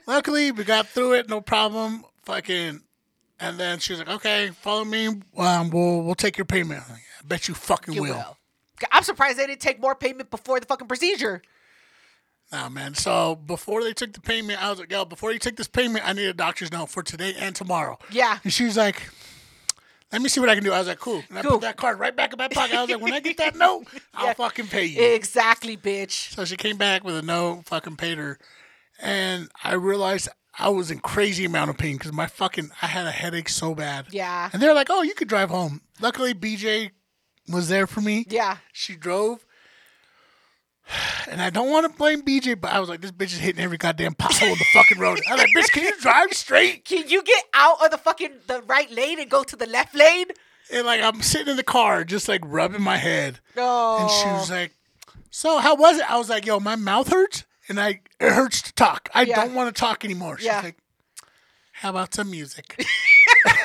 [0.07, 2.05] Luckily, we got through it, no problem.
[2.25, 2.81] Fucking,
[3.41, 5.07] and then she was like, "Okay, follow me.
[5.37, 6.83] Um, we'll we'll take your payment."
[7.25, 8.15] I'm like, I bet you fucking You will.
[8.15, 8.37] will.
[8.93, 11.43] I'm surprised they didn't take more payment before the fucking procedure.
[12.53, 12.95] Nah, man.
[12.95, 16.07] So before they took the payment, I was like, yo, before you take this payment,
[16.07, 17.99] I need a doctor's note for today and tomorrow.
[18.11, 18.39] Yeah.
[18.45, 19.01] And she was like,
[20.13, 20.73] let me see what I can do.
[20.73, 21.23] I was like, cool.
[21.31, 22.75] And I put that card right back in my pocket.
[22.77, 24.33] I was like, when I get that note, I'll Yeah.
[24.35, 25.03] fucking pay you.
[25.15, 26.35] Exactly, bitch.
[26.35, 28.39] So she came back with a no, fucking paid her.
[29.01, 33.07] And I realized I was in crazy amount of pain because my fucking, I had
[33.07, 34.07] a headache so bad.
[34.11, 34.51] Yeah.
[34.53, 35.81] And they're like, oh, you could drive home.
[36.01, 36.91] Luckily, BJ
[37.49, 38.27] was there for me.
[38.29, 38.59] Yeah.
[38.73, 39.45] She drove.
[41.31, 43.65] And I don't want to blame BJ, but I was like, this bitch is hitting
[43.65, 45.19] every goddamn pothole in the fucking road.
[45.27, 46.85] I was like, bitch, can you drive straight?
[46.85, 49.95] Can you get out of the fucking the right lane and go to the left
[49.95, 50.27] lane?
[50.73, 53.41] And like, I'm sitting in the car, just like rubbing my head.
[53.57, 53.97] No.
[54.01, 54.55] And she was oh.
[54.55, 54.73] like,
[55.31, 56.09] so how was it?
[56.09, 59.09] I was like, yo, my mouth hurts and I it hurts to talk.
[59.15, 59.37] I Yeah.
[59.37, 60.37] don't want to talk anymore.
[60.37, 60.61] She's Yeah.
[60.61, 60.77] like,
[61.73, 62.85] how about some music?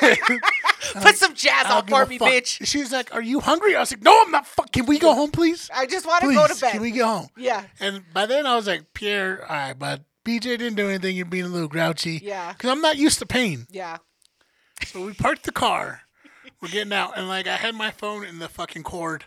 [0.94, 2.66] Put um, some jazz on for me, bitch.
[2.66, 3.76] She was like, are you hungry?
[3.76, 4.46] I was like, no, I'm not.
[4.46, 4.72] Fuck.
[4.72, 5.70] Can we go home, please?
[5.74, 6.72] I just want to go to bed.
[6.72, 7.28] can we get home?
[7.36, 7.64] yeah.
[7.78, 11.16] And by then I was like, Pierre, all right, but BJ didn't do anything.
[11.16, 12.20] You're being a little grouchy.
[12.22, 12.52] Yeah.
[12.52, 13.66] Because I'm not used to pain.
[13.70, 13.98] Yeah.
[14.86, 16.02] So we parked the car.
[16.60, 17.16] We're getting out.
[17.16, 19.24] And like, I had my phone in the fucking cord.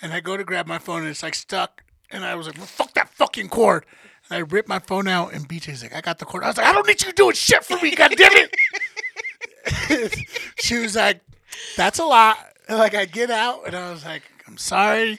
[0.00, 1.84] And I go to grab my phone and it's like stuck.
[2.10, 3.86] And I was like, well, fuck that fucking cord.
[4.28, 5.32] And I ripped my phone out.
[5.32, 6.44] And BJ's like, I got the cord.
[6.44, 7.90] I was like, I don't need you doing shit for me.
[7.94, 8.54] God damn it.
[10.58, 11.20] she was like,
[11.76, 12.38] that's a lot.
[12.68, 15.18] And like, I get out and I was like, I'm sorry.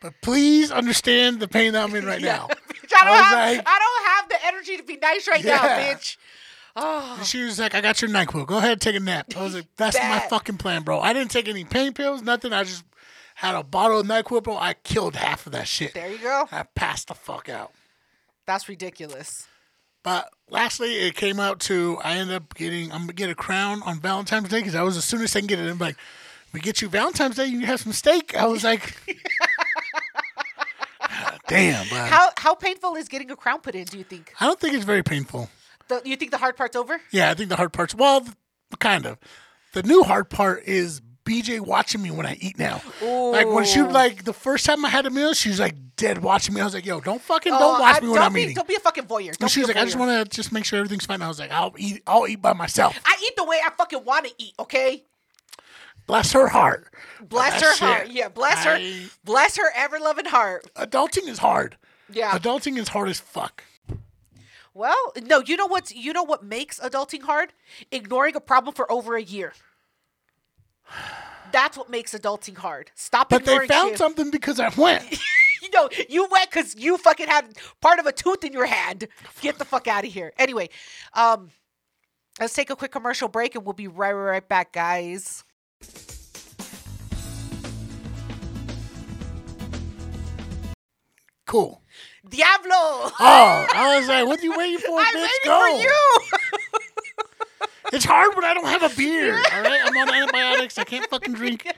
[0.00, 2.48] But please understand the pain that I'm in right now.
[2.68, 5.28] Bitch, I don't I was have like- I don't have the energy to be nice
[5.28, 6.16] right now, bitch.
[6.76, 8.46] Oh, And she was like, I got your NyQuil.
[8.46, 9.26] Go ahead and take a nap.
[9.36, 11.00] I was like, that's my fucking plan, bro.
[11.00, 12.52] I didn't take any pain pills, nothing.
[12.52, 12.84] I just
[13.34, 14.56] had a bottle of NyQuil, bro.
[14.56, 15.94] I killed half of that shit.
[15.94, 16.48] there you go.
[16.52, 17.72] I passed the fuck out.
[18.46, 19.46] That's ridiculous.
[20.02, 23.82] But lastly, it came out to I ended up getting, I'm to get a crown
[23.82, 25.70] on Valentine's Day because I was as soon as I can get it.
[25.70, 25.96] I'm like,
[26.52, 28.34] we get you Valentine's Day, you have some steak.
[28.34, 28.96] I was like,
[31.48, 33.84] damn, How how painful is getting a crown put in?
[33.84, 34.32] Do you think?
[34.40, 35.50] I don't think it's very painful.
[35.88, 37.00] The, you think the hard part's over?
[37.10, 38.24] Yeah, I think the hard part's well,
[38.78, 39.18] kind of.
[39.72, 41.00] The new hard part is
[41.30, 42.82] BJ watching me when I eat now.
[43.00, 46.22] Like when she like the first time I had a meal, she was like dead
[46.22, 46.60] watching me.
[46.60, 48.42] I was like, "Yo, don't fucking Oh, don't watch I- me when don't I'm be,
[48.42, 49.26] eating." Don't be a fucking voyeur.
[49.36, 51.28] Don't And she was like, "I just want to just make sure everything's fine." I
[51.28, 52.02] was like, "I'll eat.
[52.06, 54.54] I'll eat by myself." I eat the way I fucking want to eat.
[54.58, 55.04] Okay.
[56.06, 56.92] Bless her heart.
[57.20, 58.08] Bless That her heart.
[58.10, 58.28] Yeah.
[58.28, 58.80] Bless her.
[59.24, 60.66] Bless her ever loving heart.
[60.74, 61.76] Adulting is hard.
[62.12, 62.32] Yeah.
[62.36, 63.62] Adulting is hard as fuck.
[64.74, 67.52] Well, no, you know what's you know what makes adulting hard?
[67.92, 69.52] Ignoring a problem for over a year.
[71.52, 72.90] That's what makes adulting hard.
[72.94, 75.10] Stop But they found something because I went.
[75.62, 79.08] you know, you went because you fucking had part of a tooth in your hand.
[79.40, 80.32] Get the fuck out of here.
[80.38, 80.68] Anyway,
[81.14, 81.50] um,
[82.38, 85.44] let's take a quick commercial break and we'll be right, right, right back, guys.
[91.50, 91.82] cool.
[92.28, 93.10] Diablo!
[93.18, 95.26] Oh, I was like, "What are you waiting for, I'm bitch?
[95.26, 96.58] waiting Go!" for you.
[97.92, 99.34] It's hard when I don't have a beer.
[99.34, 100.78] All right, I'm on antibiotics.
[100.78, 101.66] I can't fucking drink.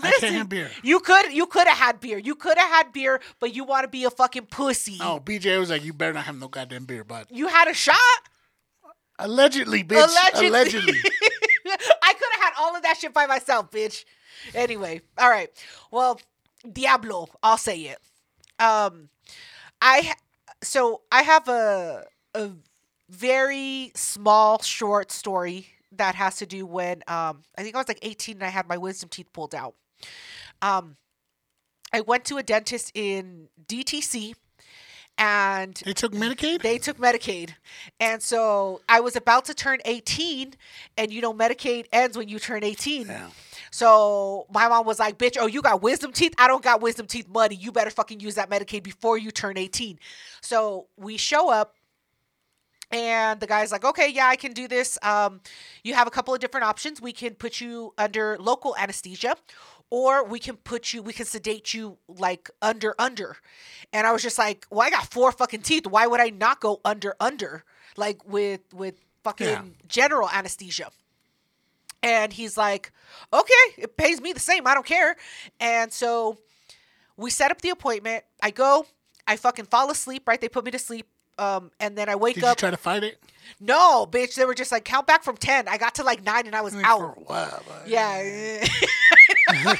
[0.00, 0.70] The I can't have beer.
[0.82, 2.16] you could you could have had beer.
[2.18, 4.96] You could have had beer, but you want to be a fucking pussy.
[5.00, 7.74] Oh, BJ was like, "You better not have no goddamn beer," but You had a
[7.74, 7.96] shot.
[9.18, 10.02] allegedly, bitch.
[10.04, 10.46] Allegedly.
[10.48, 10.94] Allegedly.
[12.02, 14.04] I could have had all of that shit by myself, bitch.
[14.54, 15.50] Anyway, all right.
[15.90, 16.20] Well,
[16.70, 17.98] Diablo, I'll say it.
[18.58, 19.08] Um,
[19.82, 20.12] I
[20.62, 22.50] so I have a a
[23.08, 28.00] very small short story that has to do when um I think I was like
[28.02, 29.74] 18 and I had my wisdom teeth pulled out.
[30.60, 30.96] Um,
[31.92, 34.34] I went to a dentist in DTC
[35.16, 36.62] and They took Medicaid.
[36.62, 37.50] they took Medicaid.
[37.98, 40.54] And so I was about to turn 18,
[40.96, 43.06] and you know, Medicaid ends when you turn 18.
[43.06, 43.26] Yeah.
[43.72, 46.34] So my mom was like, bitch, oh, you got wisdom teeth?
[46.38, 47.56] I don't got wisdom teeth money.
[47.56, 49.98] You better fucking use that Medicaid before you turn 18.
[50.40, 51.74] So we show up.
[52.90, 54.98] And the guy's like, okay, yeah, I can do this.
[55.02, 55.40] Um,
[55.84, 57.02] you have a couple of different options.
[57.02, 59.36] We can put you under local anesthesia,
[59.90, 63.36] or we can put you, we can sedate you like under, under.
[63.92, 65.86] And I was just like, well, I got four fucking teeth.
[65.86, 67.64] Why would I not go under, under?
[67.96, 69.62] Like with, with fucking Yeah.
[69.86, 70.90] general anesthesia.
[72.02, 72.92] And he's like,
[73.32, 74.66] okay, it pays me the same.
[74.66, 75.16] I don't care.
[75.58, 76.38] And so
[77.16, 78.24] we set up the appointment.
[78.40, 78.86] I go,
[79.26, 80.40] I fucking fall asleep, right?
[80.40, 81.06] They put me to sleep.
[81.38, 82.58] Um, and then I wake Did you up.
[82.58, 83.18] try to fight it?
[83.60, 84.34] no, bitch.
[84.34, 85.68] They were just like, count back from 10.
[85.68, 86.98] I got to like nine and I was Like, out.
[86.98, 87.62] For a while.
[87.86, 88.66] Yeah.
[89.50, 89.78] I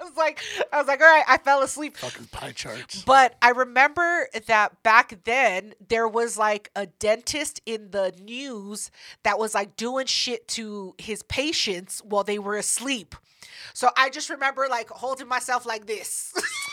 [0.00, 0.40] was like,
[0.72, 1.96] I was like, all right, I fell asleep.
[1.96, 3.02] Fucking pie charts.
[3.04, 8.90] But I remember that back then there was like a dentist in the news
[9.22, 13.14] that was like doing shit to his patients while they were asleep.
[13.72, 16.32] So I just remember like holding myself like this.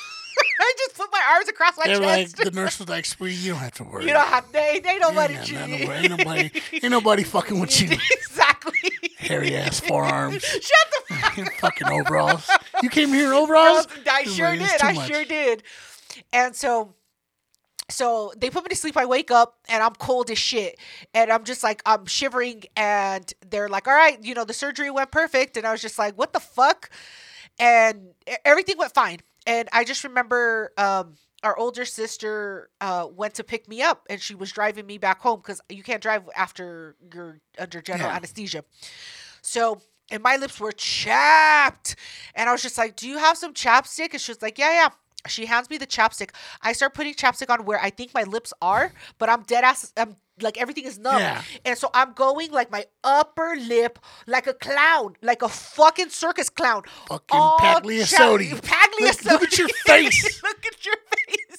[0.71, 2.37] I just put my arms across my They're like chest.
[2.37, 4.05] the nurse was like, "Sweetie, you don't have to worry.
[4.05, 5.57] you don't have they they don't let it you.
[5.57, 8.91] ain't nobody, ain't nobody fucking with you, exactly.
[9.17, 10.63] hairy ass forearms, Shut
[11.09, 12.49] the fuck fucking overalls.
[12.81, 13.87] You came here in overalls?
[14.09, 14.81] I sure it's did.
[14.81, 15.07] I much.
[15.07, 15.63] sure did.
[16.33, 16.93] And so
[17.89, 18.95] so they put me to sleep.
[18.95, 20.79] I wake up and I'm cold as shit.
[21.13, 22.63] And I'm just like, I'm shivering.
[22.77, 25.57] And they're like, all right, you know, the surgery went perfect.
[25.57, 26.89] And I was just like, what the fuck?
[27.59, 28.11] And
[28.45, 29.19] everything went fine.
[29.51, 34.21] And I just remember um, our older sister uh, went to pick me up and
[34.21, 38.15] she was driving me back home because you can't drive after you're under general Yeah.
[38.15, 38.63] anesthesia.
[39.41, 41.97] So, and my lips were chapped.
[42.33, 44.11] And I was just like, Do you have some chapstick?
[44.13, 44.89] And she was like, Yeah, yeah.
[45.27, 46.31] She hands me the chapstick.
[46.61, 49.91] I start putting chapstick on where I think my lips are, but I'm dead ass.
[49.97, 51.19] I'm like everything is numb.
[51.19, 51.43] Yeah.
[51.65, 56.49] And so I'm going like my upper lip, like a clown, like a fucking circus
[56.49, 56.83] clown.
[57.07, 58.49] Fucking all Pagliasotti.
[58.49, 59.01] chap- Pagliasotti.
[59.01, 60.41] Look- look at your face.
[60.43, 61.50] look at your face.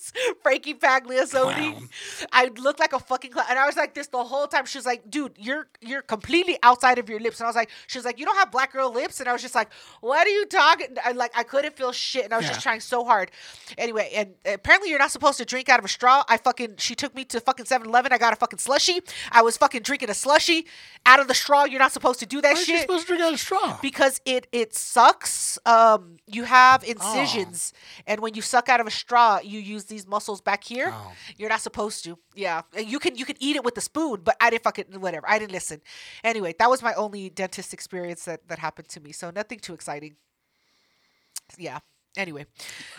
[0.42, 1.72] Frankie Pagliasotti.
[1.72, 1.88] Clown.
[2.32, 3.46] I looked like a fucking clown.
[3.50, 4.66] And I was like this the whole time.
[4.66, 7.40] She was like, dude, you're you're completely outside of your lips.
[7.40, 9.20] And I was like, she was like, you don't have black girl lips.
[9.20, 10.96] And I was just like, what are you talking?
[11.04, 12.24] I like I couldn't feel shit.
[12.24, 13.30] And I was just trying so hard.
[13.78, 16.24] Anyway, and apparently you're not supposed to drink out of a straw.
[16.28, 18.12] I fucking she took me to fucking 7-Eleven.
[18.12, 19.00] I got a fucking slushy.
[19.30, 20.66] I was fucking drinking a slushy
[21.06, 21.64] out of the straw.
[21.64, 23.78] You're not supposed to do that Why shit supposed to drink out of a straw?
[23.82, 25.58] because it it sucks.
[25.66, 27.72] Um, you have incisions,
[28.06, 30.90] and when you suck out of a straw, you use these muscles back here.
[30.92, 31.12] Oh.
[31.36, 32.18] You're not supposed to.
[32.34, 34.86] Yeah, And you can you can eat it with a spoon, but I didn't fucking
[35.00, 35.28] whatever.
[35.28, 35.80] I didn't listen.
[36.24, 39.12] Anyway, that was my only dentist experience that that happened to me.
[39.12, 40.16] So nothing too exciting.
[41.58, 41.78] Yeah.
[42.14, 42.44] Anyway,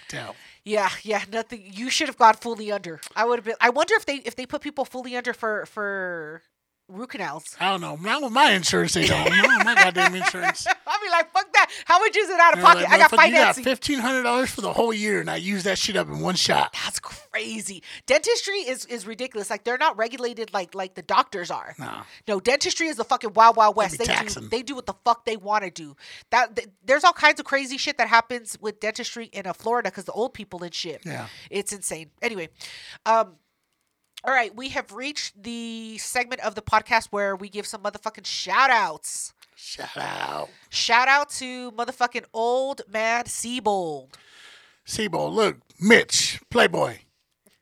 [0.10, 0.36] Doubt.
[0.66, 1.62] yeah, yeah, nothing.
[1.72, 3.00] You should have gone fully under.
[3.16, 3.54] I would have been.
[3.62, 6.42] I wonder if they if they put people fully under for for
[6.88, 7.56] root canals.
[7.60, 7.96] I don't know.
[7.96, 9.30] Not with my insurance, they don't.
[9.30, 10.66] Not my goddamn insurance.
[10.88, 11.70] I'll be like, fuck that.
[11.86, 12.84] How much is it out of They're pocket?
[12.84, 13.64] like, I got "Motherfucker, you got financing.
[13.64, 16.36] fifteen hundred dollars for the whole year, and I used that shit up in one
[16.36, 16.76] shot.
[16.84, 17.84] That's crazy.
[18.06, 19.50] Dentistry is is ridiculous.
[19.50, 21.74] Like they're not regulated like like the doctors are.
[21.80, 22.02] No.
[22.28, 23.98] No, dentistry is the fucking wild wild west.
[23.98, 25.96] They do they do what the fuck they want to do.
[26.32, 29.90] That th- there's all kinds of crazy shit that happens with dentistry in uh, Florida
[29.90, 31.02] because the old people and shit.
[31.06, 31.28] Yeah.
[31.50, 32.12] It's insane.
[32.22, 32.50] Anyway,
[33.06, 33.36] um
[34.24, 38.26] all right, we have reached the segment of the podcast where we give some motherfucking
[38.26, 39.34] shout outs.
[39.56, 40.50] Shout out.
[40.70, 44.14] Shout out to motherfucking old mad Seabold.
[44.86, 46.98] Sibo, look, Mitch, Playboy,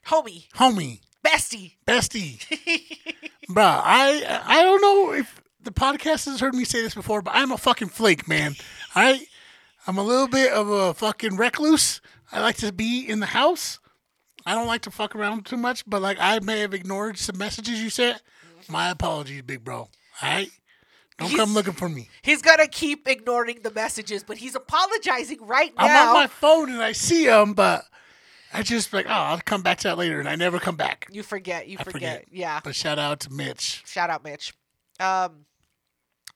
[0.07, 1.73] Homie, homie, bestie.
[1.85, 2.39] bestie.
[3.49, 7.35] Bruh, I I don't know if the podcast has heard me say this before, but
[7.35, 8.55] I'm a fucking flake, man.
[8.95, 9.25] I
[9.85, 12.01] I'm a little bit of a fucking recluse.
[12.31, 13.79] I like to be in the house.
[14.45, 17.37] I don't like to fuck around too much, but like I may have ignored some
[17.37, 18.21] messages you sent.
[18.69, 19.77] My apologies, big bro.
[19.77, 19.89] All
[20.21, 20.49] right?
[21.17, 22.09] Don't come looking for me.
[22.23, 25.85] He's gonna keep ignoring the messages, but he's apologizing right now.
[25.85, 27.85] I'm on my phone and I see him, but
[28.53, 31.07] I just like, oh, I'll come back to that later, and I never come back.
[31.11, 31.67] you forget.
[31.67, 31.91] You forget.
[31.91, 32.25] forget.
[32.31, 32.59] Yeah.
[32.63, 33.83] But shout out to Mitch.
[33.85, 34.53] Shout out, Mitch.
[34.99, 35.45] Um,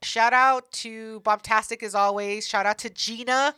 [0.01, 2.47] shout out to Bombtastic as always.
[2.47, 3.55] Shout out to Gina.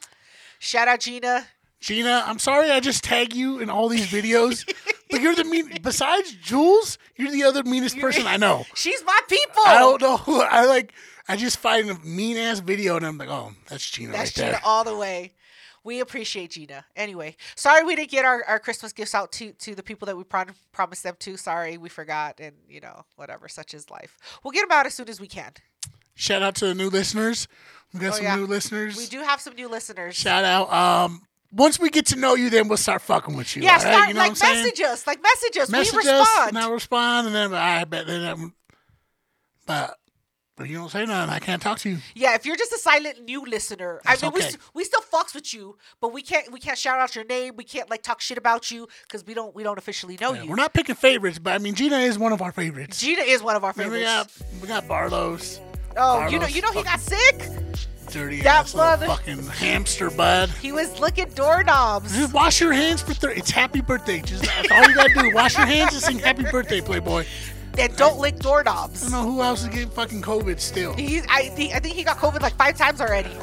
[0.60, 1.46] Shout out Gina.
[1.80, 4.66] Gina, I'm sorry I just tag you in all these videos,
[5.12, 5.78] but you're the mean.
[5.84, 8.66] Besides Jules, you're the other meanest person I know.
[8.76, 9.62] She's my people.
[9.66, 10.18] I don't know.
[10.18, 10.94] who- I like.
[11.30, 14.46] I just find a mean ass video and I'm like, oh, that's Gina That's right
[14.46, 14.62] Gina there.
[14.64, 15.34] all the way.
[15.84, 16.86] We appreciate Gina.
[16.96, 20.16] Anyway, sorry we didn't get our, our Christmas gifts out to, to the people that
[20.18, 21.36] we prom- promised them to.
[21.38, 23.48] Sorry, we forgot, and you know, whatever.
[23.50, 24.18] Such is life.
[24.44, 25.52] We'll get them out as soon as we can.
[26.16, 27.48] Shout out to the new listeners.
[27.94, 28.36] We got Oh, some yeah.
[28.38, 28.98] new listeners.
[28.98, 30.16] We do have some new listeners.
[30.16, 30.72] Shout out.
[30.74, 31.22] Um,
[31.52, 33.64] once we get to know you, then we'll start fucking with you.
[33.64, 33.82] yeah, right?
[33.82, 34.64] start You know like what I'm saying?
[34.66, 35.70] message us, like message us.
[35.70, 36.20] message we respond.
[36.22, 38.54] us and I respond, and then I bet then I'm,
[39.66, 39.98] but
[40.56, 41.30] but you don't say nothing.
[41.32, 41.98] I can't talk to you.
[42.16, 44.48] Yeah, if you're just a silent new listener, That's I mean, we, okay.
[44.50, 47.56] s- we still fucks with you, but we can't we can't shout out your name.
[47.56, 50.44] We can't like talk shit about you because we don't we don't officially know Yeah,
[50.44, 50.50] you.
[50.50, 53.00] we're not picking favorites, but I mean Gina is one of our favorites.
[53.00, 54.38] Gina is one of our Then we favorites.
[54.40, 55.60] got we got Barlow's
[55.96, 57.50] oh, you know you know he got sick.
[58.12, 60.50] Dirty That ass mother- fucking hamster bud.
[60.62, 62.16] He was licking doorknobs.
[62.16, 63.40] Just wash your hands for thirty.
[63.40, 64.22] It's happy birthday.
[64.22, 65.34] Just that's all you gotta do.
[65.34, 67.26] Wash your hands and sing happy birthday, Playboy.
[67.78, 69.06] and don't lick doorknobs.
[69.08, 70.94] I don't know who else is getting fucking COVID still.
[70.94, 73.36] He's I think I think he got COVID like five times already.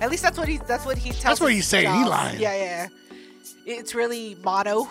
[0.00, 1.22] At least that's what he that's what he tells.
[1.22, 1.92] That's what he's saying.
[1.92, 2.40] He lying.
[2.40, 2.88] Yeah, yeah.
[3.66, 4.88] It's really mono.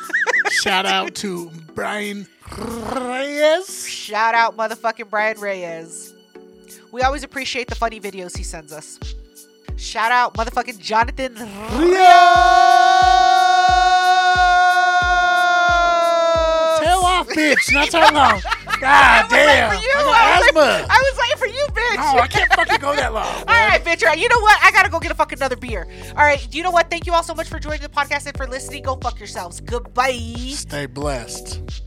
[0.50, 3.86] Shout out to Brian Reyes.
[3.88, 6.14] Shout out motherfucking Brian Reyes.
[6.90, 8.98] We always appreciate the funny videos he sends us.
[9.76, 11.48] Shout out motherfucking Jonathan Tail
[17.00, 17.72] off, bitch.
[17.72, 18.40] Not so long.
[18.80, 19.70] God I was damn.
[19.70, 19.92] waiting for you.
[19.94, 20.60] I got was, asthma.
[20.60, 21.96] like, I was waiting for you, bitch.
[21.96, 23.26] No, I can't fucking go that long.
[23.38, 24.02] All right, bitch.
[24.02, 24.18] All right.
[24.18, 24.58] You know what?
[24.62, 25.86] I gotta go get a fucking another beer.
[26.10, 26.54] All right.
[26.54, 26.88] You know what?
[26.90, 28.84] Thank you all so much for joining the podcast and for listening.
[28.84, 29.60] Go fuck yourselves.
[29.60, 30.12] Goodbye.
[30.12, 31.82] Stay blessed.